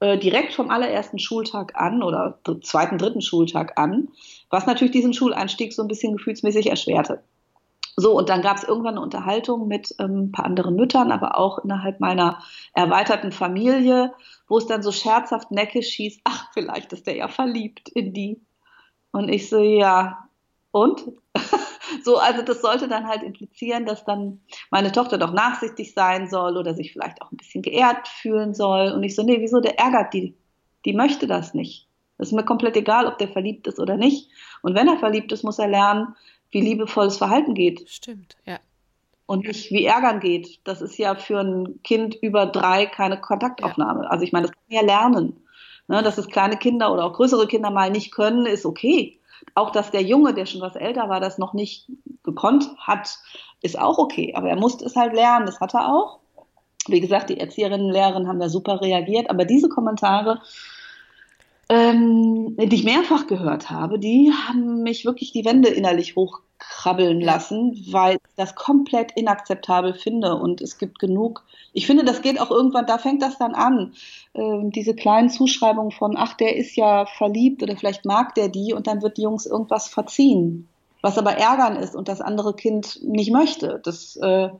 [0.00, 4.08] äh, direkt vom allerersten Schultag an oder zweiten, dritten Schultag an,
[4.48, 7.22] was natürlich diesen Schuleinstieg so ein bisschen gefühlsmäßig erschwerte.
[7.96, 11.36] So, und dann gab es irgendwann eine Unterhaltung mit ähm, ein paar anderen Müttern, aber
[11.36, 12.38] auch innerhalb meiner
[12.72, 14.14] erweiterten Familie,
[14.48, 18.40] wo es dann so scherzhaft neckisch hieß, ach, vielleicht ist der ja verliebt in die.
[19.12, 20.28] Und ich so, ja,
[20.70, 21.04] und?
[22.04, 26.56] So, also das sollte dann halt implizieren, dass dann meine Tochter doch nachsichtig sein soll
[26.56, 28.92] oder sich vielleicht auch ein bisschen geehrt fühlen soll.
[28.92, 30.34] Und ich so, nee, wieso, der ärgert die.
[30.84, 31.86] Die möchte das nicht.
[32.18, 34.30] Das ist mir komplett egal, ob der verliebt ist oder nicht.
[34.62, 36.14] Und wenn er verliebt ist, muss er lernen,
[36.50, 37.88] wie liebevolles Verhalten geht.
[37.88, 38.58] Stimmt, ja.
[39.26, 40.60] Und nicht wie Ärgern geht.
[40.64, 44.02] Das ist ja für ein Kind über drei keine Kontaktaufnahme.
[44.04, 44.10] Ja.
[44.10, 45.44] Also ich meine, das kann ja lernen.
[45.86, 49.19] Ne, dass es kleine Kinder oder auch größere Kinder mal nicht können, ist okay.
[49.54, 51.90] Auch dass der Junge, der schon was älter war, das noch nicht
[52.22, 53.18] gekonnt hat,
[53.62, 54.34] ist auch okay.
[54.34, 55.46] Aber er musste es halt lernen.
[55.46, 56.20] Das hat er auch.
[56.86, 59.30] Wie gesagt, die Erzieherinnen und Lehrerinnen haben da super reagiert.
[59.30, 60.40] Aber diese Kommentare,
[61.68, 67.20] ähm, die ich mehrfach gehört habe, die haben mich wirklich die Wände innerlich hoch krabbeln
[67.20, 70.36] lassen, weil ich das komplett inakzeptabel finde.
[70.36, 71.44] Und es gibt genug.
[71.72, 73.94] Ich finde, das geht auch irgendwann, da fängt das dann an.
[74.34, 78.72] Ähm, diese kleinen Zuschreibungen von, ach, der ist ja verliebt oder vielleicht mag der die
[78.72, 80.68] und dann wird die Jungs irgendwas verziehen.
[81.02, 83.80] Was aber ärgern ist und das andere Kind nicht möchte.
[83.82, 84.50] Das, äh,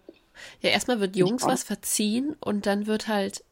[0.60, 3.44] ja, erstmal wird Jungs was verziehen und dann wird halt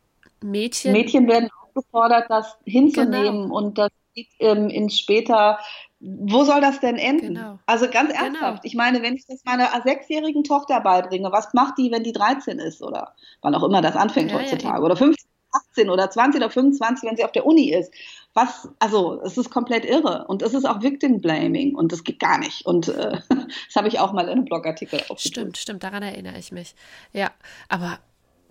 [0.42, 0.92] Mädchen.
[0.92, 3.56] Mädchen werden aufgefordert, das hinzunehmen genau.
[3.56, 5.58] und das geht ähm, ins später.
[6.00, 7.34] Wo soll das denn enden?
[7.34, 7.58] Genau.
[7.66, 8.24] Also ganz genau.
[8.24, 8.62] ernsthaft.
[8.62, 8.64] Genau.
[8.64, 12.60] Ich meine, wenn ich das meiner sechsjährigen Tochter beibringe, was macht die, wenn die 13
[12.60, 15.28] ist oder wann auch immer das anfängt ja, heutzutage ja, oder 15,
[15.70, 17.92] 18 oder 20 oder 25, wenn sie auf der Uni ist?
[18.34, 22.20] Was, also es ist komplett irre und es ist auch Victim Blaming und das geht
[22.20, 22.64] gar nicht.
[22.64, 25.32] Und äh, das habe ich auch mal in einem Blogartikel aufgeschrieben.
[25.32, 26.76] Stimmt, stimmt, daran erinnere ich mich.
[27.12, 27.32] Ja,
[27.68, 27.98] aber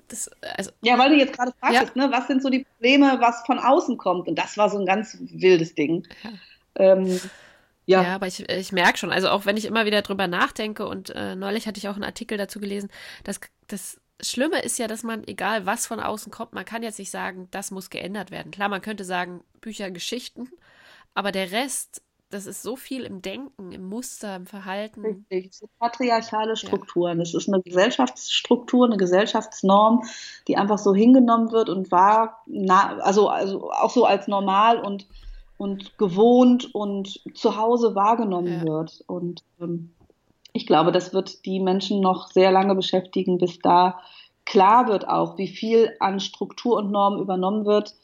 [0.09, 2.07] das, also, ja, weil du jetzt gerade fragst, ja.
[2.07, 4.27] ne, was sind so die Probleme, was von außen kommt?
[4.27, 6.05] Und das war so ein ganz wildes Ding.
[6.23, 6.31] Ja.
[6.77, 7.19] Ähm,
[7.85, 8.03] ja.
[8.03, 11.09] ja, aber ich, ich merke schon, also auch wenn ich immer wieder drüber nachdenke und
[11.11, 12.89] äh, neulich hatte ich auch einen Artikel dazu gelesen,
[13.23, 16.99] dass das Schlimme ist ja, dass man, egal was von außen kommt, man kann jetzt
[16.99, 18.51] nicht sagen, das muss geändert werden.
[18.51, 20.49] Klar, man könnte sagen, Bücher, Geschichten,
[21.13, 25.01] aber der Rest das ist so viel im Denken, im Muster, im Verhalten.
[25.01, 27.21] Richtig, es sind patriarchale Strukturen.
[27.21, 30.03] Es ist eine Gesellschaftsstruktur, eine Gesellschaftsnorm,
[30.47, 35.07] die einfach so hingenommen wird und war, na, also, also auch so als normal und,
[35.57, 38.63] und gewohnt und zu Hause wahrgenommen ja.
[38.63, 39.03] wird.
[39.07, 39.91] Und ähm,
[40.53, 43.99] ich glaube, das wird die Menschen noch sehr lange beschäftigen, bis da
[44.45, 47.95] klar wird auch, wie viel an Struktur und Norm übernommen wird,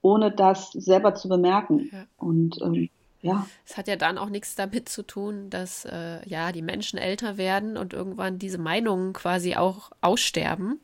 [0.00, 1.90] ohne das selber zu bemerken.
[1.92, 2.04] Ja.
[2.16, 2.88] Und ähm,
[3.20, 3.46] ja.
[3.66, 7.36] Es hat ja dann auch nichts damit zu tun, dass äh, ja die Menschen älter
[7.36, 10.80] werden und irgendwann diese Meinungen quasi auch aussterben.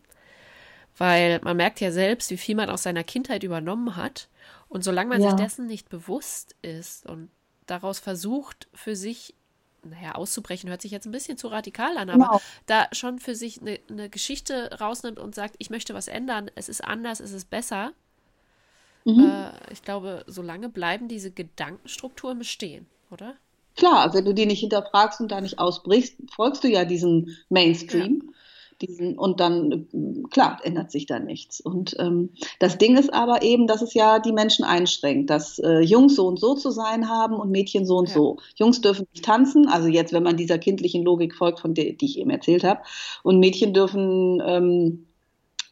[0.96, 4.28] Weil man merkt ja selbst, wie viel man aus seiner Kindheit übernommen hat.
[4.68, 5.30] Und solange man ja.
[5.30, 7.30] sich dessen nicht bewusst ist und
[7.66, 9.34] daraus versucht, für sich,
[9.82, 12.40] naja, auszubrechen, hört sich jetzt ein bisschen zu radikal an, aber genau.
[12.66, 16.68] da schon für sich eine, eine Geschichte rausnimmt und sagt, ich möchte was ändern, es
[16.68, 17.92] ist anders, es ist besser,
[19.04, 19.30] Mhm.
[19.30, 23.34] Äh, ich glaube, solange bleiben diese Gedankenstrukturen bestehen, oder?
[23.76, 28.22] Klar, wenn du die nicht hinterfragst und da nicht ausbrichst, folgst du ja diesem Mainstream.
[28.24, 28.33] Ja.
[28.80, 29.86] Diesen, und dann,
[30.30, 31.60] klar, ändert sich da nichts.
[31.60, 35.80] Und ähm, das Ding ist aber eben, dass es ja die Menschen einschränkt, dass äh,
[35.80, 38.14] Jungs so und so zu sein haben und Mädchen so und ja.
[38.14, 38.38] so.
[38.56, 42.06] Jungs dürfen nicht tanzen, also jetzt, wenn man dieser kindlichen Logik folgt, von der die
[42.06, 42.80] ich eben erzählt habe,
[43.22, 45.06] und Mädchen dürfen ähm,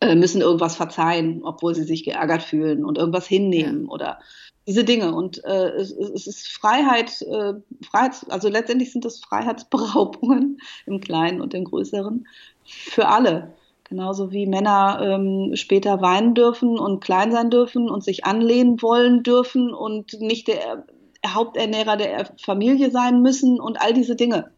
[0.03, 3.91] äh, müssen irgendwas verzeihen, obwohl sie sich geärgert fühlen und irgendwas hinnehmen ja.
[3.91, 4.19] oder
[4.67, 5.15] diese Dinge.
[5.15, 7.55] Und äh, es, es, ist Freiheit, äh,
[7.85, 12.27] Freiheits, also letztendlich sind das Freiheitsberaubungen im Kleinen und im Größeren
[12.65, 13.55] für alle.
[13.85, 19.23] Genauso wie Männer ähm, später weinen dürfen und klein sein dürfen und sich anlehnen wollen
[19.23, 20.87] dürfen und nicht der
[21.27, 24.51] Haupternährer der Familie sein müssen und all diese Dinge.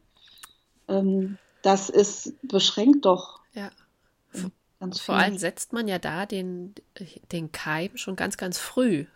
[0.89, 3.41] Ähm, das ist beschränkt doch.
[3.55, 3.71] Ja.
[4.93, 6.75] Vor allem setzt man ja da den,
[7.33, 9.07] den Keim schon ganz, ganz früh.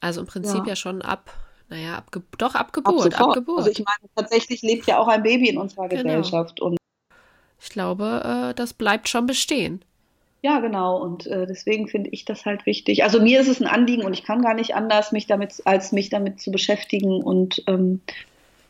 [0.00, 1.32] Also im Prinzip ja, ja schon ab,
[1.68, 3.14] naja, ab, doch ab Geburt.
[3.14, 3.58] Ab, ab Geburt.
[3.58, 6.02] Also ich meine, tatsächlich lebt ja auch ein Baby in unserer genau.
[6.02, 6.60] Gesellschaft.
[6.60, 6.78] Und
[7.60, 9.84] ich glaube, äh, das bleibt schon bestehen.
[10.40, 11.02] Ja, genau.
[11.02, 13.02] Und äh, deswegen finde ich das halt wichtig.
[13.02, 15.90] Also mir ist es ein Anliegen und ich kann gar nicht anders, mich damit, als
[15.90, 18.00] mich damit zu beschäftigen und ähm,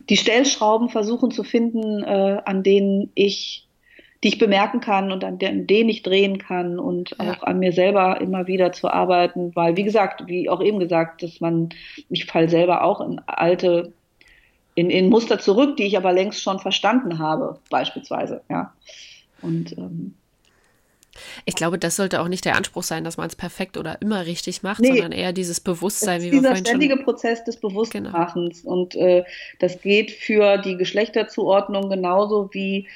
[0.08, 3.67] die Stellschrauben versuchen zu finden, äh, an denen ich
[4.24, 7.32] die ich bemerken kann und an denen ich drehen kann und ja.
[7.32, 11.22] auch an mir selber immer wieder zu arbeiten, weil wie gesagt, wie auch eben gesagt,
[11.22, 11.68] dass man,
[12.08, 13.92] ich fall selber auch in alte,
[14.74, 18.72] in, in Muster zurück, die ich aber längst schon verstanden habe, beispielsweise, ja.
[19.40, 20.14] Und ähm,
[21.44, 24.26] ich glaube, das sollte auch nicht der Anspruch sein, dass man es perfekt oder immer
[24.26, 26.64] richtig macht, nee, sondern eher dieses Bewusstsein, wie wir vorhin schon...
[26.64, 28.74] Dieser ständige Prozess des Bewusstmachens genau.
[28.74, 29.24] und äh,
[29.58, 32.86] das geht für die Geschlechterzuordnung genauso wie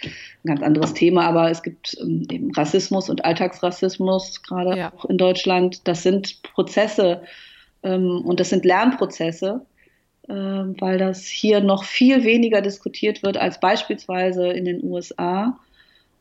[0.45, 4.93] ein ganz anderes Thema, aber es gibt ähm, eben Rassismus und Alltagsrassismus, gerade ja.
[4.97, 5.87] auch in Deutschland.
[5.87, 7.23] Das sind Prozesse
[7.83, 9.65] ähm, und das sind Lernprozesse,
[10.29, 15.59] äh, weil das hier noch viel weniger diskutiert wird als beispielsweise in den USA.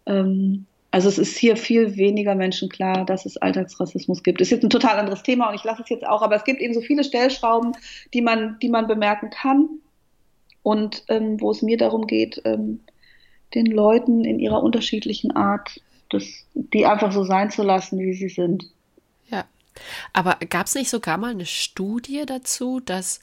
[0.06, 4.42] Ähm, also es ist hier viel weniger Menschen klar, dass es Alltagsrassismus gibt.
[4.42, 6.60] Ist jetzt ein total anderes Thema und ich lasse es jetzt auch, aber es gibt
[6.60, 7.72] eben so viele Stellschrauben,
[8.14, 9.70] die man, die man bemerken kann
[10.64, 12.82] und ähm, wo es mir darum geht, ähm,
[13.56, 18.30] den Leuten in ihrer unterschiedlichen Art, das, die einfach so sein zu lassen, wie sie
[18.30, 18.66] sind.
[19.30, 19.46] Ja,
[20.12, 23.22] aber gab es nicht sogar mal eine Studie dazu, dass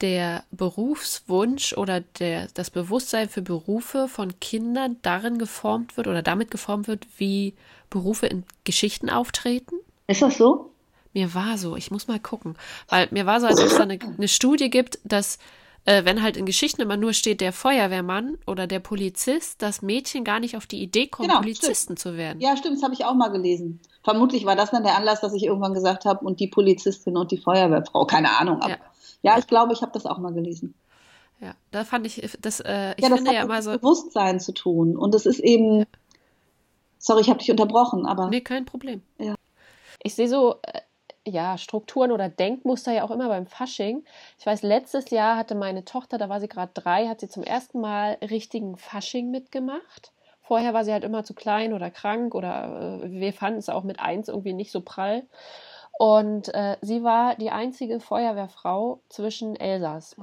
[0.00, 6.50] der Berufswunsch oder der, das Bewusstsein für Berufe von Kindern darin geformt wird oder damit
[6.50, 7.54] geformt wird, wie
[7.90, 9.76] Berufe in Geschichten auftreten?
[10.06, 10.70] Ist das so?
[11.12, 12.56] Mir war so, ich muss mal gucken.
[12.88, 15.38] Weil mir war so, als ob es da eine, eine Studie gibt, dass
[15.86, 20.24] äh, wenn halt in Geschichten immer nur steht der Feuerwehrmann oder der Polizist, dass Mädchen
[20.24, 22.40] gar nicht auf die Idee kommen, Genau, Polizisten zu werden.
[22.40, 23.80] Ja, stimmt, das habe ich auch mal gelesen.
[24.02, 27.30] Vermutlich war das dann der Anlass, dass ich irgendwann gesagt habe, und die Polizistin und
[27.30, 28.60] die Feuerwehrfrau, keine Ahnung.
[28.60, 28.76] Aber, Ja.
[29.34, 29.38] Ja.
[29.38, 30.74] ich glaube, ich habe das auch mal gelesen.
[31.40, 34.40] Ja, da fand ich, das, äh, ich ja, das finde hat ja immer so, Bewusstsein
[34.40, 34.96] zu tun.
[34.96, 35.84] Und es ist eben,
[36.98, 39.02] sorry, ich habe dich unterbrochen, aber nee, kein Problem.
[40.02, 40.80] Ich sehe so, äh,
[41.26, 44.04] ja, Strukturen oder Denkmuster ja auch immer beim Fasching.
[44.38, 47.42] Ich weiß, letztes Jahr hatte meine Tochter, da war sie gerade drei, hat sie zum
[47.42, 50.12] ersten Mal richtigen Fasching mitgemacht.
[50.42, 53.82] Vorher war sie halt immer zu klein oder krank oder äh, wir fanden es auch
[53.82, 55.24] mit eins irgendwie nicht so prall.
[55.98, 60.16] Und äh, sie war die einzige Feuerwehrfrau zwischen Elsass.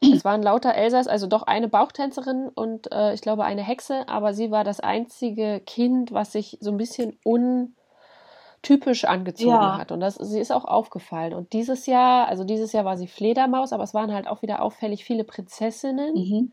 [0.00, 4.32] Es waren lauter Elsass, also doch eine Bauchtänzerin und äh, ich glaube eine Hexe, aber
[4.32, 9.78] sie war das einzige Kind, was sich so ein bisschen untypisch angezogen Ja.
[9.78, 9.90] hat.
[9.90, 11.34] Und das, sie ist auch aufgefallen.
[11.34, 14.62] Und dieses Jahr, also dieses Jahr war sie Fledermaus, aber es waren halt auch wieder
[14.62, 16.14] auffällig viele Prinzessinnen.
[16.14, 16.52] Mhm.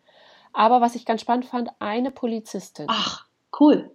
[0.53, 2.87] Aber was ich ganz spannend fand, eine Polizistin.
[2.89, 3.27] Ach,
[3.59, 3.91] cool.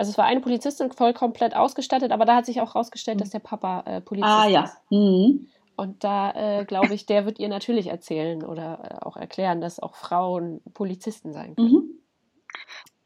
[0.00, 3.28] Also es war eine Polizistin voll komplett ausgestattet, aber da hat sich auch rausgestellt, dass
[3.28, 4.64] der Papa äh, Polizist Ah ja.
[4.64, 4.78] ist.
[4.88, 5.46] Mhm.
[5.76, 9.78] Und da äh, glaube ich, der wird ihr natürlich erzählen oder äh, auch erklären, dass
[9.78, 11.70] auch Frauen Polizisten sein können.
[11.70, 12.00] Mhm.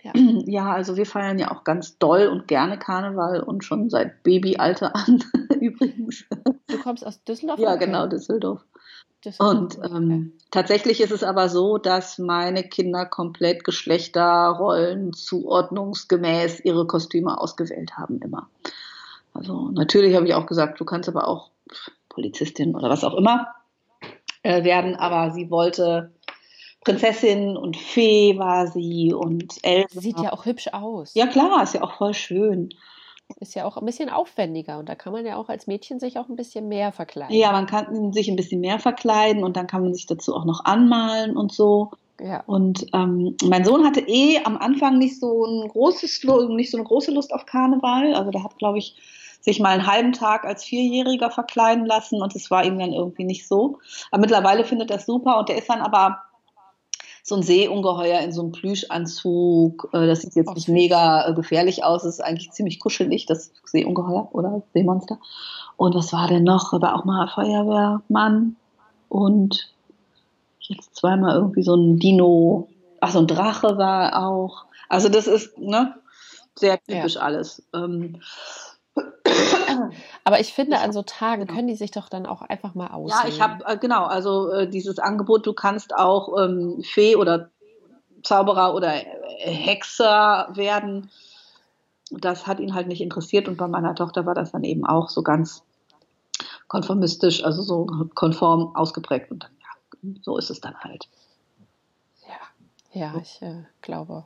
[0.05, 0.13] Ja.
[0.47, 4.95] Ja, also wir feiern ja auch ganz doll und gerne Karneval und schon seit Babyalter
[4.95, 5.19] an
[5.61, 6.27] übrigens.
[6.69, 7.59] Du kommst aus Düsseldorf?
[7.59, 8.65] Ja, genau, Düsseldorf.
[9.39, 17.39] Und ähm, tatsächlich ist es aber so, dass meine Kinder komplett Geschlechterrollen zuordnungsgemäß ihre Kostüme
[17.39, 18.49] ausgewählt haben immer.
[19.33, 21.51] Also natürlich habe ich auch gesagt, du kannst aber auch
[22.09, 23.49] Polizistin oder was auch immer
[24.43, 26.13] äh, werden, aber sie wollte
[26.85, 30.01] Prinzessin und Fee war sie und Elsa.
[30.01, 31.15] Sieht ja auch hübsch aus.
[31.15, 32.69] ja klar, ist ja auch voll schön.
[33.41, 36.19] Ist ja auch ein bisschen aufwendiger und da kann man ja auch als Mädchen sich
[36.19, 37.35] auch ein bisschen mehr verkleiden.
[37.35, 40.45] Ja, man kann sich ein bisschen mehr verkleiden und dann kann man sich dazu auch
[40.45, 41.91] noch anmalen und so.
[42.21, 42.45] Ja.
[42.47, 46.87] Und ähm, mein Sohn hatte eh am Anfang nicht so ein großes, nicht so eine
[46.87, 48.15] große Lust auf Karneval.
[48.15, 48.97] Also der hat, glaube ich,
[49.41, 53.25] sich mal einen halben Tag als Vierjähriger verkleiden lassen und es war ihm dann irgendwie
[53.25, 53.79] nicht so.
[54.11, 56.23] Aber mittlerweile findet er super und der ist dann aber
[57.27, 59.89] so ein Seeungeheuer in so einem Plüschanzug.
[59.93, 63.51] Äh, Das sieht jetzt nicht mega äh, gefährlich aus, es ist eigentlich ziemlich kuschelig, das
[63.65, 65.19] Seeungeheuer oder Seemonster.
[65.77, 66.73] Und was war denn noch?
[66.81, 68.57] War auch mal Feuerwehrmann
[69.09, 69.73] und
[70.61, 72.69] jetzt zweimal irgendwie so ein Dino,
[73.01, 74.67] ach so ein Drache war auch.
[74.91, 75.95] Also das ist ne,
[76.55, 77.63] sehr typisch alles.
[77.75, 78.21] Ähm,
[80.25, 81.55] Aber ich finde, an so Tagen Genau.
[81.55, 83.21] können die sich doch dann auch einfach mal aussehen.
[83.23, 87.51] ja, ich habe äh, genau, also äh, dieses Angebot, du kannst auch ähm, Fee oder
[88.23, 91.11] Zauberer oder äh, Hexer werden.
[92.11, 95.09] Das hat ihn halt nicht interessiert und bei meiner Tochter war das dann eben auch
[95.09, 95.63] so ganz
[96.69, 101.09] konformistisch, also so konform ausgeprägt und dann ja, so ist es dann halt.
[102.27, 104.25] Ja, ja ich äh, glaube.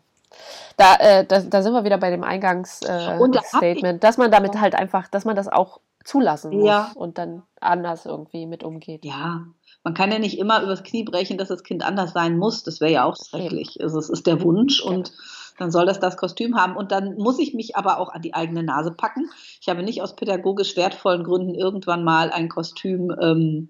[0.76, 4.74] Da, äh, da, da sind wir wieder bei dem Eingangsstatement, äh, dass man damit halt
[4.74, 6.92] einfach, dass man das auch zulassen muss Ja.
[6.94, 9.04] und dann anders irgendwie mit umgeht.
[9.04, 9.44] Ja,
[9.84, 12.62] man kann ja nicht immer übers Knie brechen, dass das Kind anders sein muss.
[12.62, 13.78] Das wäre ja auch schrecklich.
[13.80, 15.12] Also es ist der Wunsch und
[15.58, 16.76] dann soll das das Kostüm haben.
[16.76, 19.28] Und dann muss ich mich aber auch an die eigene Nase packen.
[19.60, 23.68] Ich habe nicht aus pädagogisch wertvollen Gründen irgendwann mal ein Kostüm ähm,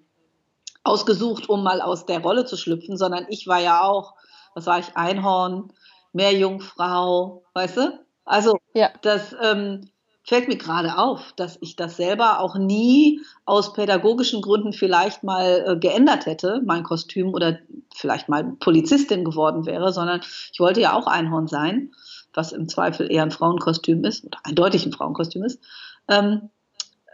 [0.84, 4.14] ausgesucht, um mal aus der Rolle zu schlüpfen, sondern ich war ja auch,
[4.54, 5.72] was war ich, Einhorn,
[6.12, 8.00] Meerjungfrau, weißt du?
[8.24, 8.90] Also Ja.
[9.02, 9.88] das ähm,
[10.22, 15.64] fällt mir gerade auf, dass ich das selber auch nie aus pädagogischen Gründen vielleicht mal
[15.66, 17.58] äh, geändert hätte, mein Kostüm oder
[17.94, 20.20] vielleicht mal Polizistin geworden wäre, sondern
[20.52, 21.92] ich wollte ja auch Einhorn sein,
[22.34, 25.60] was im Zweifel eher ein Frauenkostüm ist oder eindeutig ein Frauenkostüm ist.
[26.08, 26.50] Ähm,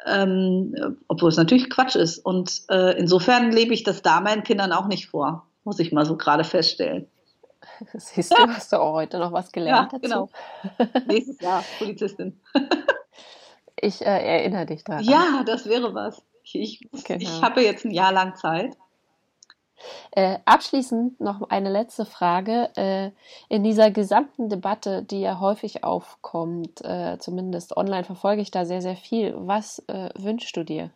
[0.07, 2.19] ähm, obwohl es natürlich Quatsch ist.
[2.19, 6.05] Und äh, insofern lebe ich das da meinen Kindern auch nicht vor, muss ich mal
[6.05, 7.07] so gerade feststellen.
[7.95, 10.29] Siehst du, hast du auch heute noch was gelernt Ja, dazu?
[10.79, 10.91] genau.
[11.07, 12.41] Nächstes Jahr Polizistin.
[13.81, 14.05] Ich äh,
[14.39, 15.05] erinnere dich daran.
[15.05, 16.23] Ja, das wäre was.
[16.45, 17.21] Ich, ich, Genau.
[17.21, 18.79] ich habe jetzt ein Jahr lang Zeit.
[20.13, 22.71] Äh, abschließend noch eine letzte Frage.
[22.77, 23.11] Äh,
[23.49, 28.81] in dieser gesamten Debatte, die ja häufig aufkommt, äh, zumindest online verfolge ich da sehr,
[28.81, 29.35] sehr viel.
[29.37, 30.91] Was äh, wünschst du dir?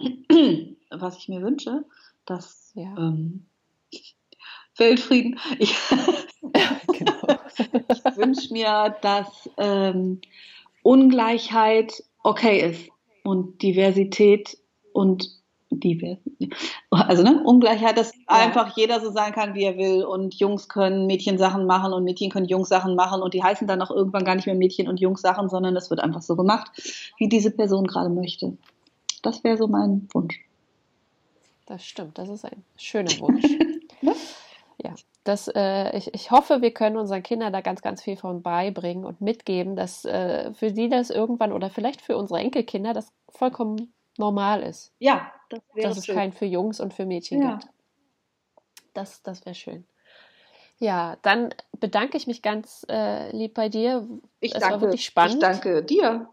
[0.90, 1.84] Was ich mir wünsche,
[2.26, 2.96] dass Ja.
[2.96, 3.46] ähm,
[4.78, 5.38] Weltfrieden.
[5.58, 5.76] Ich,
[6.42, 7.38] genau.
[7.88, 10.20] ich wünsche mir, dass ähm,
[10.82, 12.90] Ungleichheit okay ist
[13.24, 14.56] und Diversität
[14.92, 15.28] und
[15.70, 16.54] Diversität.
[16.90, 21.06] Also ne, Ungleichheit, dass einfach jeder so sein kann, wie er will und Jungs können
[21.06, 24.46] Mädchensachen machen und Mädchen können Jungs-Sachen machen und die heißen dann auch irgendwann gar nicht
[24.46, 26.70] mehr Mädchen- und Jungs-Sachen, sondern es wird einfach so gemacht,
[27.18, 28.56] wie diese Person gerade möchte.
[29.22, 30.40] Das wäre so mein Wunsch.
[31.66, 33.44] Das stimmt, das ist ein schöner Wunsch.
[34.78, 34.94] Ja,
[35.24, 39.04] das, äh, ich, ich hoffe, wir können unseren Kindern da ganz, ganz viel von beibringen
[39.04, 43.92] und mitgeben, dass äh, für sie das irgendwann oder vielleicht für unsere Enkelkinder das vollkommen
[44.18, 44.92] normal ist.
[44.98, 46.14] Ja, das wäre Dass es schön.
[46.14, 47.52] kein für Jungs und für Mädchen ja.
[47.56, 47.68] gibt.
[48.94, 49.84] Das, das wäre schön.
[50.78, 54.08] Ja, dann bedanke ich mich ganz äh, lieb bei dir.
[54.40, 55.34] Ich es danke, war wirklich spannend.
[55.34, 56.28] Ich danke dir.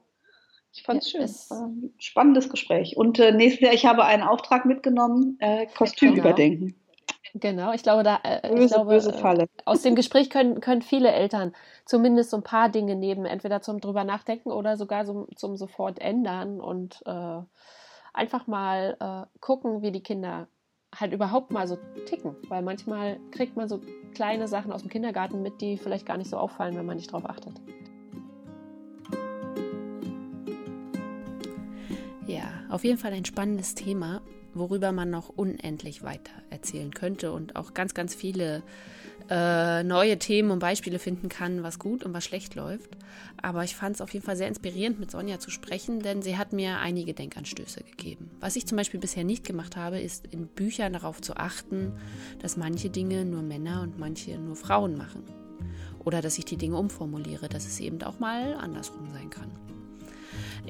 [0.71, 1.57] Ich fand ja, es schön.
[1.57, 2.97] ein spannendes Gespräch.
[2.97, 6.27] Und äh, nächstes Jahr, ich habe einen Auftrag mitgenommen, äh, Kostüm genau.
[6.27, 6.75] überdenken.
[7.35, 9.47] Genau, ich glaube, da äh, böse, ich glaube, böse Falle.
[9.65, 11.53] aus dem Gespräch können, können viele Eltern
[11.85, 15.99] zumindest so ein paar Dinge nehmen, entweder zum drüber nachdenken oder sogar so, zum sofort
[15.99, 17.41] ändern und äh,
[18.13, 20.47] einfach mal äh, gucken, wie die Kinder
[20.97, 22.35] halt überhaupt mal so ticken.
[22.47, 23.79] Weil manchmal kriegt man so
[24.13, 27.11] kleine Sachen aus dem Kindergarten mit, die vielleicht gar nicht so auffallen, wenn man nicht
[27.11, 27.53] drauf achtet.
[32.25, 34.21] Ja, auf jeden Fall ein spannendes Thema,
[34.53, 38.63] worüber man noch unendlich weiter erzählen könnte und auch ganz, ganz viele
[39.29, 42.89] äh, neue Themen und Beispiele finden kann, was gut und was schlecht läuft.
[43.41, 46.37] Aber ich fand es auf jeden Fall sehr inspirierend, mit Sonja zu sprechen, denn sie
[46.37, 48.31] hat mir einige Denkanstöße gegeben.
[48.39, 51.93] Was ich zum Beispiel bisher nicht gemacht habe, ist in Büchern darauf zu achten,
[52.41, 55.23] dass manche Dinge nur Männer und manche nur Frauen machen.
[56.03, 59.51] Oder dass ich die Dinge umformuliere, dass es eben auch mal andersrum sein kann.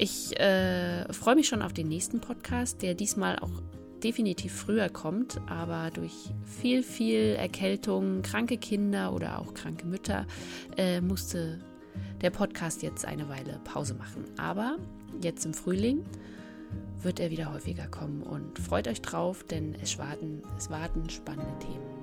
[0.01, 3.51] Ich äh, freue mich schon auf den nächsten Podcast, der diesmal auch
[4.01, 6.13] definitiv früher kommt, aber durch
[6.45, 10.25] viel, viel Erkältung, kranke Kinder oder auch kranke Mütter
[10.77, 11.59] äh, musste
[12.21, 14.23] der Podcast jetzt eine Weile Pause machen.
[14.37, 14.77] Aber
[15.21, 16.05] jetzt im Frühling
[17.01, 21.59] wird er wieder häufiger kommen und freut euch drauf, denn es warten, es warten spannende
[21.59, 21.98] Themen.